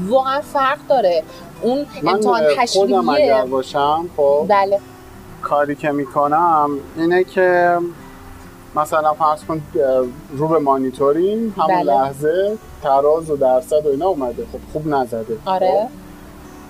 [0.07, 1.23] واقعا فرق داره.
[1.65, 4.79] اون من امتحان تشریحیه اگر باشم خب بله.
[5.41, 7.77] کاری که می‌کنم اینه که
[8.75, 9.61] مثلا فرض کن
[10.31, 11.83] رو به مانیتوریم همون بله.
[11.83, 14.45] لحظه تراز و درصد و اینا اومده.
[14.51, 15.37] خب خوب نزده.
[15.45, 15.89] آره.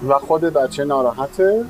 [0.01, 1.65] خب؟ و خود بچه ناراحته.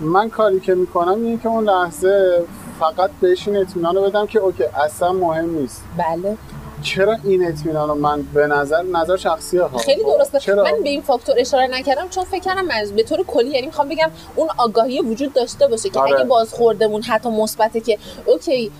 [0.00, 2.44] من کاری که می‌کنم اینه که اون لحظه
[2.80, 5.84] فقط بهش این اطمینان رو بدم که okay اصلا مهم نیست.
[5.98, 6.36] بله.
[6.82, 10.88] چرا این اطمینان رو من به نظر نظر شخصی ها؟ خیلی درسته چرا؟ من به
[10.88, 15.00] این فاکتور اشاره نکردم چون فکر کردم به طور کلی یعنی می‌خوام بگم اون آگاهی
[15.00, 16.14] وجود داشته باشه که آره.
[16.14, 18.70] اگه بازخوردمون حتی مثبته که okay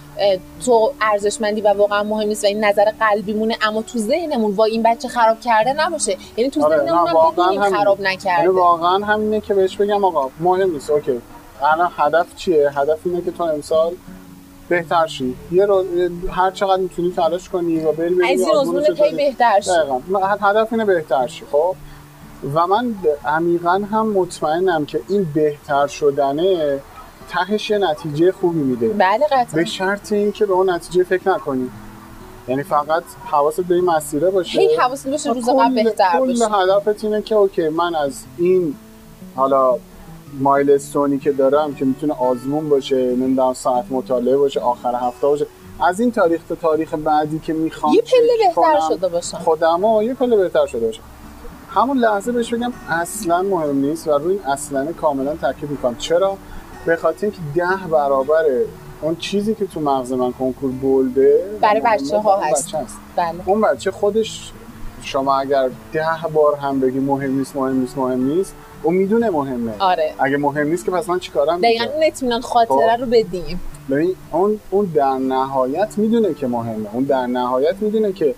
[0.64, 4.64] تو ارزشمندی و واقعا مهم نیست و این نظر قلبی مونه اما تو ذهنمون وا
[4.64, 6.16] این بچه خراب کرده نباشه.
[6.36, 7.76] یعنی تو آره، ذهنمون نه، هم.
[7.76, 11.20] خراب یعنی نکرده واقعا همینه که بهش بگم آقا مهم نیست okay.
[11.62, 13.92] الان هدف چیه؟ هدف اینه که تو امسال
[14.76, 15.34] بهتر شی.
[15.52, 15.84] یه رو...
[16.30, 19.16] هر چقدر می‌تونی تلاش کنی و بری ببینی از این آزمون پی.
[19.16, 19.60] بهتر.
[20.08, 21.74] من- هدف اینه بهتر شی خب؟
[22.54, 22.94] و من
[23.24, 26.78] عمیقا هم مطمئنم که این بهتر شدنه
[27.28, 28.88] تهش یه نتیجه خوبی میده.
[28.88, 29.44] بله قطعا.
[29.54, 31.70] به شرط اینکه به اون نتیجه فکر نکنی.
[32.48, 34.60] یعنی فقط حواست به این مسیره باشه.
[34.60, 36.44] هی حواست باشه روز کل- قبل بهتر کل باشه.
[36.44, 38.74] هدفت اینه که okay من از این
[39.36, 39.78] حالا
[40.40, 45.46] مایلستونی که دارم که می‌تونه آزمون باشه نمی‌دونم ساعت مطالعه باشه آخر هفته باشه.
[45.86, 49.38] از این تاریخ تا تاریخ بعدی که می‌خوام یه پله بهتر شده باشم.
[49.38, 51.00] خودم یه پله بهتر شده باشه
[51.68, 55.96] همون لحظه بهش بگم اصلا مهم نیست و روی این اصلا کاملا تاکید می‌کنم.
[55.96, 56.36] چرا؟
[56.86, 58.44] به خاطر اینکه ده برابر
[59.02, 62.68] اون چیزی که تو مغز من کنکور بولده برای بچه‌ها برای هست.
[62.68, 62.96] بچه هست.
[63.16, 63.34] بله.
[63.46, 64.52] اون بچه خودش
[65.02, 69.72] شما اگر ده بار هم بگی مهم نیست مهم نیست مهم نیست اون می‌دونه مهمه.
[69.78, 70.14] آره.
[70.18, 73.60] اگه مهم نیست که پس من چیکارم دقیقا؟ اون اطمینان خاطره رو بدیم.
[73.90, 76.88] ببین اون اون در نهایت می‌دونه که مهمه.
[76.92, 78.34] اون در نهایت می‌دونه که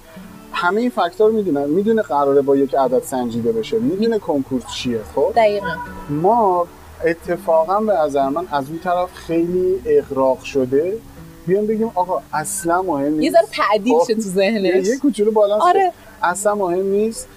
[0.53, 1.67] همه این فاکتور می‌دونه.
[1.67, 3.79] می‌دونه قراره با یک عدد سنجیده بشه.
[3.79, 5.75] می‌دونه کنکور چیه خب؟ دقیقا.
[6.11, 6.67] ما
[7.05, 10.99] اتفاقا به نظر من از اون طرف خیلی اغراق شده.
[11.47, 14.07] بیام بگیم آقا اصلا مهم نیست یه ذره تعدیل خب.
[14.07, 14.87] شه تو ذهنش.
[14.87, 15.93] یه کوچولو بالا آره.
[16.25, 17.29] اصلا مهم نیست.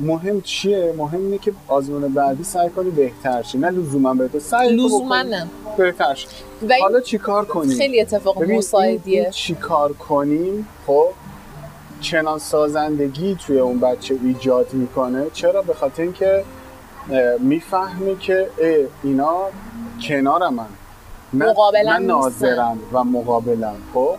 [0.00, 4.84] مهم چیه؟ مهم اینه که آزمون بعدی سعی کنی بهتر شی نه لزوما سعی تو
[4.84, 5.30] لزوما بکنی.
[5.30, 5.46] نه
[5.76, 6.26] بهتر شی.
[6.80, 9.30] حالا چیکار کنیم؟ خیلی اتفاق مساعدیه.
[9.30, 11.08] چیکار کنیم؟ خب
[12.00, 15.26] چنان سازندگی توی اون بچه ایجاد می‌کنه.
[15.32, 16.44] چرا؟ به خاطر اینکه
[17.10, 19.36] اه، می‌فهمه که اه، اینا
[20.08, 20.66] کنار من.
[21.32, 22.06] مقابلم نیستن.
[22.06, 24.16] ناظرم و مقابلم خب؟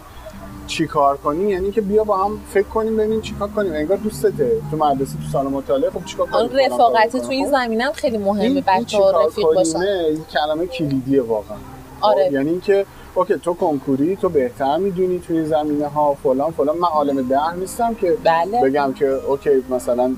[0.68, 3.74] چیکار کنیم؟ یعنی که بیا با هم فکر کنیم ببینیم چیکار کنیم.
[3.74, 7.18] انگار دوستته تو مدرسه تو سال مطالعه خب چیکار کنیم؟ کارو رفاقت.
[7.18, 9.80] تو این خب؟ زمینه هم خیلی مهمه این بچه ها چیکار رفیق باشن.
[9.80, 11.58] این کلمه کلیدیه واقعا.
[12.02, 12.26] آره.
[12.26, 12.86] خب، یعنی اینکه
[13.16, 16.78] okay تو کنکوری تو بهتر می‌دونی توی این زمینه ها فلان فلان.
[16.78, 18.62] من عالم ده نیستم که بله.
[18.62, 20.16] بگم که okay مثلا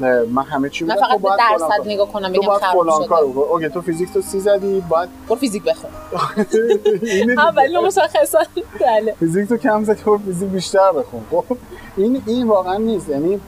[0.00, 1.00] من همه چی می‌دونم.
[1.00, 3.42] فقط به درصد نگاه کنم بگم خراب فلان کار شده بکنی.
[3.42, 5.90] okay تو فیزیک تو سی زدی باید برو فیزیک بخون.
[7.00, 7.80] دیگه.
[7.80, 8.38] مشخصا.
[8.80, 9.14] بله.
[9.18, 11.20] فیزیک تو کم زدی برو فیزیک بیشتر بخون.
[11.30, 11.56] خب
[11.96, 13.08] این این واقعا نیست.
[13.08, 13.40] یعنی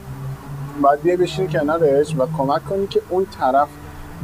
[0.83, 3.69] باید بیای بشینی کنارش و کمک کنی که اون طرف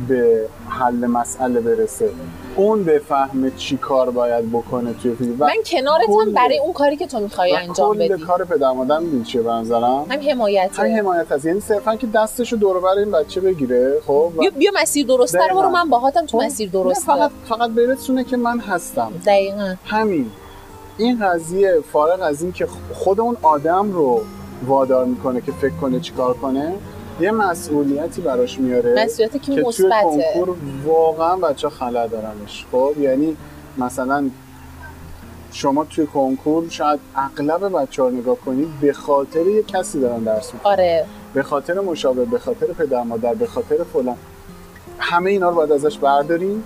[0.08, 2.10] به حل مسئله برسه.
[2.56, 7.06] اون بفهمه چی کار باید بکنه توی و من کنارتم کل- برای اون کاری که
[7.06, 8.22] تو می‌خوای انجام کل بدی.
[8.24, 12.06] کار پدر مادر می‌دونی چیه به نظرم؟ هم حمایت همین حمایت هست یعنی صرفا که
[12.06, 15.68] دستشو دور و بر این بچه بگیره خب؟ بیا, بیا مسیر درسته رو.
[15.68, 19.12] من باهاتم تو خب، مسیر نه، درسته فقط فقط برسونه که من هستم.
[19.26, 19.74] دقیقا.
[19.84, 20.30] همین.
[20.98, 24.22] این قضیه فارغ از این که خود اون آدم رو
[24.66, 26.72] وادار می‌کنه که فکر کنه چیکار کنه
[27.20, 29.92] یه مسئولیتی براش میاره مسئولیتی که که مثبته.
[30.02, 32.66] کنکور واقعا بچه خلا دارنش.
[32.72, 33.36] خب یعنی
[33.78, 34.30] مثلا
[35.52, 40.54] شما توی کنکور شاید اغلب بچه ها نگاه کنید به خاطر یه کسی دارن درس
[40.54, 41.04] می‌کنن آره.
[41.34, 44.16] به خاطر مشاور به خاطر پدر مادر به خاطر فلان.
[44.98, 46.64] همه اینا رو باید ازش برداریم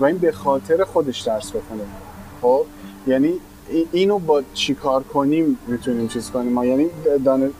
[0.00, 1.82] و این به خاطر خودش درس بخونه.
[2.42, 2.64] خب
[3.06, 3.34] یعنی
[3.68, 6.86] ای- اینو با چیکار کنیم می‌تونیم چیز کنیم؟ ما یعنی
[7.24, 7.50] دانه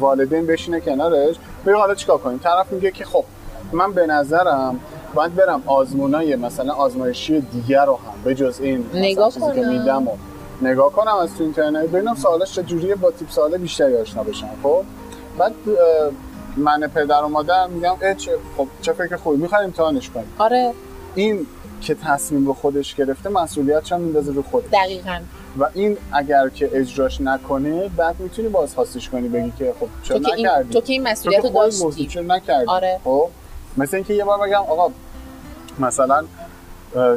[0.00, 1.36] والدین بشینه کنارش
[1.66, 3.24] بگه حالا چیکار کنیم؟ طرف میگه که خب
[3.72, 4.80] من به نظرم
[5.14, 9.68] باید برم آزمونای مثلا آزمایشی دیگر رو هم به جز این نگاه چیزی که کنم.
[9.68, 10.16] میدم و
[10.62, 11.88] نگاه کنم از تو اینترنت.
[11.88, 14.82] ببینم سوالش چجوریه با تیپ سوال بیشتری آشنا بشم خب؟
[15.38, 15.52] بعد
[16.56, 20.32] من پدر و مادر میگم اه چه خب چه فکر خوبی؟ می‌خوایم امتحانش کنیم.
[20.38, 20.72] آره.
[21.14, 21.46] این
[21.80, 24.66] که تصمیم رو خودش گرفته مسئولیتش هم میندازه رو خودش.
[24.72, 25.18] دقیقا.
[25.58, 30.24] و این اگر که اجراش نکنه بعد می‌تونی بازخواستش کنی بگی که خب چرا تو
[30.24, 32.06] که این نکردی؟ تو که این مسئولیت رو داشتی.
[32.06, 33.00] چرا نکردی؟ آره.
[33.04, 33.28] خب؟
[33.76, 34.92] مثل اینکه یه بار بگم آقا
[35.78, 36.24] مثلا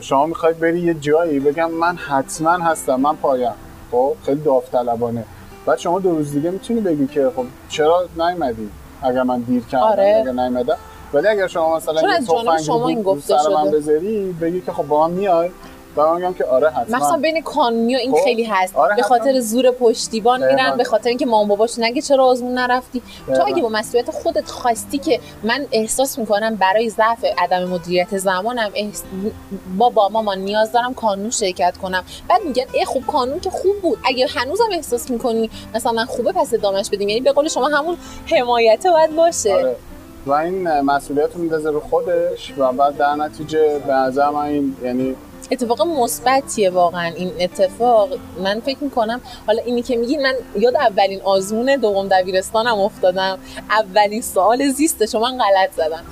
[0.02, 3.54] شما می‌خواید بری یه جایی بگم من حتما هستم من پایم.
[3.92, 5.26] خب؟ خیلی داوطلبانه.
[5.66, 8.70] بعد شما دو روز دیگه می‌تونی بگی که خب چرا نیومدی؟
[9.02, 10.18] اگر من دیر کردم آره.
[10.22, 10.78] اگر نیومدم.
[11.14, 13.72] ولی اگر شما مثلا یه تفنگ شما این گفته سر من.
[13.72, 15.50] بذاری بگی که خب با هم میای.
[15.98, 19.02] و میگم که آره حتما مثلا بین کانونی و این خب، خیلی هست آره، به.
[19.02, 20.56] خاطر زور پشتیبان دقیقاً.
[20.56, 23.48] میرن به خاطر اینکه مام باباش نگه چرا آزمون نرفتی تو دقیقاً.
[23.48, 29.04] اگه با مسئولیت خودت خواستی که من احساس می‌کنم برای ضعف عدم مدیریت زمانم احس...
[29.78, 33.98] بابا مامان نیاز دارم کانون شرکت کنم بعد میگن ای خوب کانون که خوب بود
[34.06, 38.88] اگه هنوزم احساس می‌کنی مثلا خوبه پس ادامش بدیم یعنی به قول شما همون حمایت
[38.88, 39.76] باید باشه آره.
[40.26, 44.76] و این مسئولیت رو میندازه رو خودش و بعد در نتیجه به نظر من این
[44.84, 45.16] یعنی
[45.52, 48.10] اتفاق مثبتیه واقعا این اتفاق.
[48.44, 53.40] من فکر می‌کنم حالا اینی که میگین من یاد اولین آزمون دوم دبیرستانم افتادم.
[53.70, 56.04] اولین سوال زیستش رو من غلط زدم.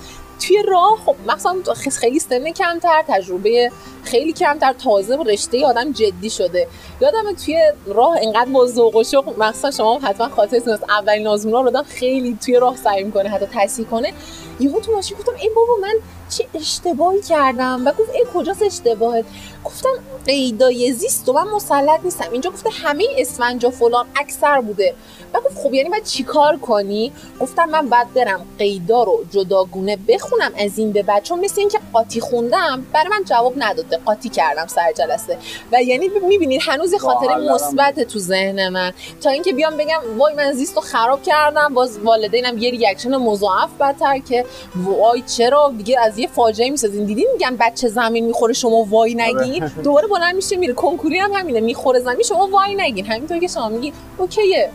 [0.47, 1.55] توی راه خب مثلا
[1.99, 3.71] خیلی سن کمتر تجربه
[4.03, 6.67] خیلی کمتر تازه و رشته آدم جدی شده.
[7.01, 11.61] یادم توی راه انقدر با ذوق و شوق مثلا شما حتما خاطرتون هست اولین آزمونا
[11.61, 14.13] رو خیلی توی راه سعی می‌کنه حتی تصحیح کنه.
[14.59, 15.93] یهو تو ماشین گفتم این بابا من
[16.29, 19.25] چه اشتباهی کردم؟ و گفت ای کجاست اشتباهت؟
[19.65, 19.89] گفتم
[20.25, 22.31] قیدای زیست و من مسلط نیستم.
[22.31, 24.93] اینجا گفته همه اسفنجا فلان اکثر بوده.
[25.33, 30.30] و گفت خب یعنی باید چیکار کنی؟ گفتم من بعد برم قیدا رو جداگونه بخونم.
[30.57, 31.23] از این به بعد.
[31.23, 33.97] چون مثل اینکه قاطی خوندم برای من جواب نداده.
[34.05, 35.37] قاطی کردم سر جلسه.
[35.71, 38.93] و یعنی می‌بینید هنوز خاطر مثبت تو ذهن من.
[39.21, 41.73] تا اینکه بیام بگم وای من زیست رو خراب کردم.
[41.73, 47.05] باز والدینم یه reaction مضاعف بدتر که وای چرا؟ دیگه از یه فاجعه می‌سازین.
[47.05, 49.63] دیدین؟ میگن بچه زمین می‌خوره شما وای نگین.
[49.63, 49.71] آره.
[49.83, 50.73] دوباره بلند میشه میره.
[50.73, 51.59] کنکوری هم همینه.
[51.59, 53.05] می‌خوره زمین شما وای نگین.
[53.05, 54.69] همینطور که شما میگی okay ه.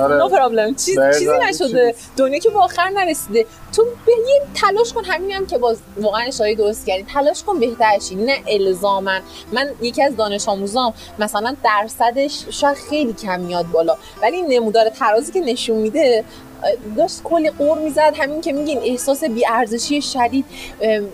[0.00, 1.94] نو پرابلم چیز چیزی نشده.
[2.16, 3.46] دنیا که به آخر نرسیده.
[3.76, 7.06] تو به یه تلاش کن همین هم که باز واقعا اشاره درست کردی.
[7.14, 9.20] تلاش کن بهتر شی نه الزامن
[9.52, 13.96] من یکی از دانش آموزام مثلا درصدش شاید خیلی کم میاد بالا.
[14.22, 16.24] ولی نمودار ترازی که نشون میده
[16.96, 18.14] داشت کلی قور می‌زد.
[18.16, 20.44] همین که میگین احساس ارزشی شدید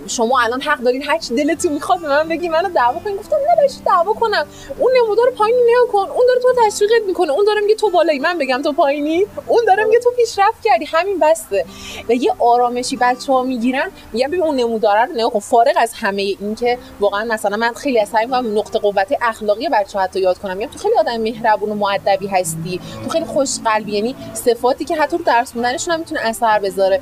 [0.06, 3.16] شما الان حق دارین هر چی دلتون می‌خواد به من بگی منو دعوا کنین.
[3.16, 4.46] گفتم نه باشه دعوا کنم.
[4.78, 6.12] اون نمودار پایینی نگاه کن.
[6.12, 7.32] اون داره تو تشویقت می‌کنه.
[7.32, 8.18] اون داره میگه تو بالایی.
[8.18, 10.84] من بگم تو پایینی؟ اون داره میگه تو پیشرفت کردی.
[10.84, 11.64] همین بسته.
[12.08, 13.90] و یه آرامشی بچه ها می‌گیرن.
[14.12, 15.38] میگم ببین اون نمودار رو نگاه کن.
[15.38, 19.98] فارغ از همه این که واقعا مثلا من خیلی سعی می‌کنم نقطه قوت اخلاقی بچه
[19.98, 20.56] حتی یاد کنم.
[20.56, 22.80] میگم تو خیلی آدم مهربون و مؤدبی هستی.
[23.04, 23.92] تو خیلی خوشقلبی.
[23.92, 27.00] یعنی صفاتی که حتی درس خوندنشون هم می‌تونه اثر بذاره.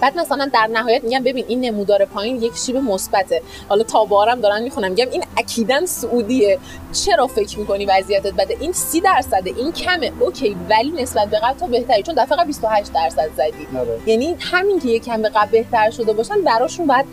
[0.00, 3.42] بعد مثلا در نهایت میگم ببین این نمودار پایین یک شیب مثبته.
[3.68, 4.90] حالا تا بارم دارن می‌خونم.
[4.90, 6.58] میگم این اکیدن سعودیه.
[6.92, 10.12] چرا فکر می‌کنی وضعیتت بده؟ این سی درصده این کمه.
[10.20, 12.02] اوکی ولی نسبت به قبل تو بهتری.
[12.02, 13.78] چون دفعه 28 درصد زدی.
[13.78, 14.00] آره.
[14.06, 17.04] یعنی همین که یک کم به قبل بهتر شده باشن براشون بعد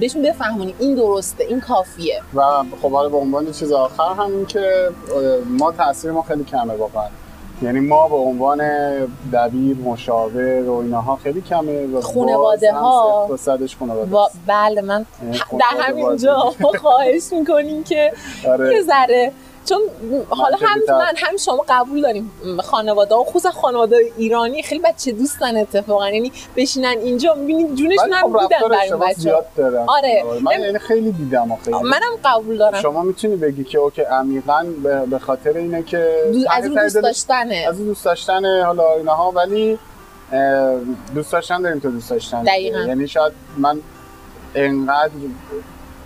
[0.00, 0.74] بهشون بفهمونی.
[0.78, 2.22] این درسته این کافیه.
[2.34, 2.42] و
[2.82, 4.90] خب حالا به عنوان چیز آخر همین که
[5.46, 7.06] ما تاثیر ما خیلی کمه واقعا.
[7.62, 8.60] یعنی ما به عنوان
[9.32, 13.28] دبیر مشاور و اینها خیلی کمه و خانواده ها.
[13.78, 14.10] خانواده
[14.46, 15.06] بله من
[15.60, 16.36] در همینجا
[16.80, 18.12] خواهش می‌کنیم که
[18.48, 18.74] آره.
[18.74, 19.32] یه ذره
[19.68, 19.80] چون
[20.28, 22.30] حالا هم من هم شما قبول داریم
[22.62, 26.10] خانواده و خصوصا خانواده ایرانی خیلی بچه دوستن اتفاقا.
[26.10, 29.84] یعنی بشینن اینجا می‌بینید جونشون هم خب دیدن برای بچه آره.
[29.86, 30.24] آره.
[30.42, 31.76] من یعنی خیلی دیدم خیلی.
[31.76, 32.80] منم قبول دارم.
[32.80, 34.66] شما می‌تونی بگی که اوکی عمیقا
[35.10, 36.12] به خاطر اینه که
[36.50, 37.66] از رو دوست داشتنه.
[37.68, 39.78] از دوست داشتنه حالا اینها ولی
[41.14, 43.80] دوست داشتن داریم تو دوست داشتن یعنی شاید من
[44.54, 45.12] انقدر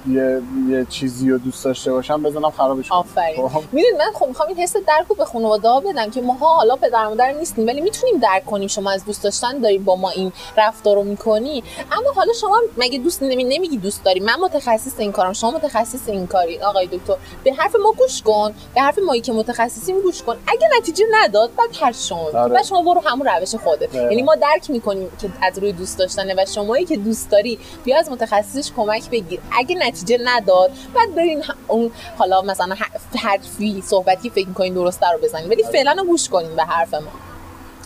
[0.09, 2.98] یه, یه چیزی رو دوست داشته باشم بزنم خرابش کنم.
[2.98, 3.48] آفرین.
[3.48, 3.62] خب.
[3.72, 6.76] می‌دونید من خب می‌خوام این حس درک رو به خانواده ها بدم که ماها حالا
[6.76, 10.32] پدر مادر نیستیم ولی می‌تونیم درک کنیم شما از دوست داشتن داریم با ما این
[10.57, 11.64] رفتار رو می‌کنی.
[11.92, 14.20] اما حالا شما مگه دوست نمی نمیگی دوست داری.
[14.20, 17.16] من متخصص این کارم شما متخصص این کاری آقای دکتر.
[17.44, 20.36] به حرف ما گوش کن به حرف مایی که متخصصیم گوش کن.
[20.46, 22.61] اگه نتیجه نداد بعد هر شما آره.
[22.61, 23.94] و شما برو همون روش خودت.
[23.94, 27.98] یعنی ما درک می‌کنیم که از روی دوست داشتنه و شمایی که دوست داری بیا
[27.98, 29.40] از متخصصش کمک بگیر.
[29.53, 30.70] اگه نتیجه نداد.
[30.95, 32.76] بعد برین اون حالا مثلا
[33.16, 37.30] حرفی صحبتی فکر می‌کنین درسته رو بزنین ولی فعلا گوش کنین به حرف ما.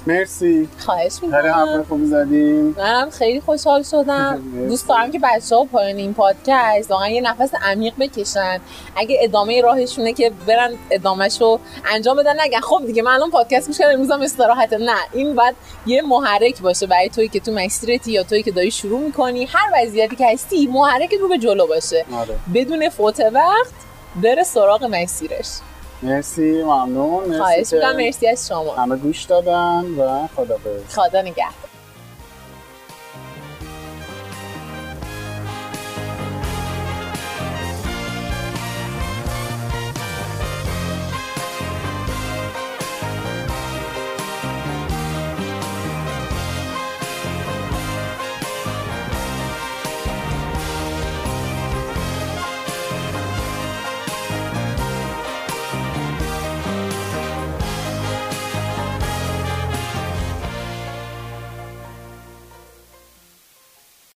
[0.07, 0.69] مرسی.
[0.79, 1.41] خواهش می‌کنم.
[1.41, 4.43] خیلی حرف خوبی زدیم منم خیلی خوشحال شدم.
[4.69, 8.61] دوست دارم که بچه ها پایان این پادکست واقعا یه نفس عمیق بکشن.
[8.97, 11.61] اگه ادامه راهشونه که برن ادامهش رو
[11.93, 12.41] انجام بدن.
[12.41, 15.55] نگن خب دیگه من الان پادکست میشم امروزم استراحته نه این باید
[15.87, 19.45] یه محرک باشه برای توی که تو مسیرتی یا توی که داری شروع می‌کنی.
[19.45, 22.05] هر وضعیتی که هستی محرک رو به جلو باشه.
[22.15, 22.35] آره.
[22.55, 23.75] بدون فوت وقت
[24.23, 25.49] بره سراغ مسیرش
[26.05, 27.25] مرسی ممنون.
[27.29, 28.75] مرسی خواهش مرسی از شما.
[28.75, 31.74] همه گوش دادن و خدا خدا نگهدار.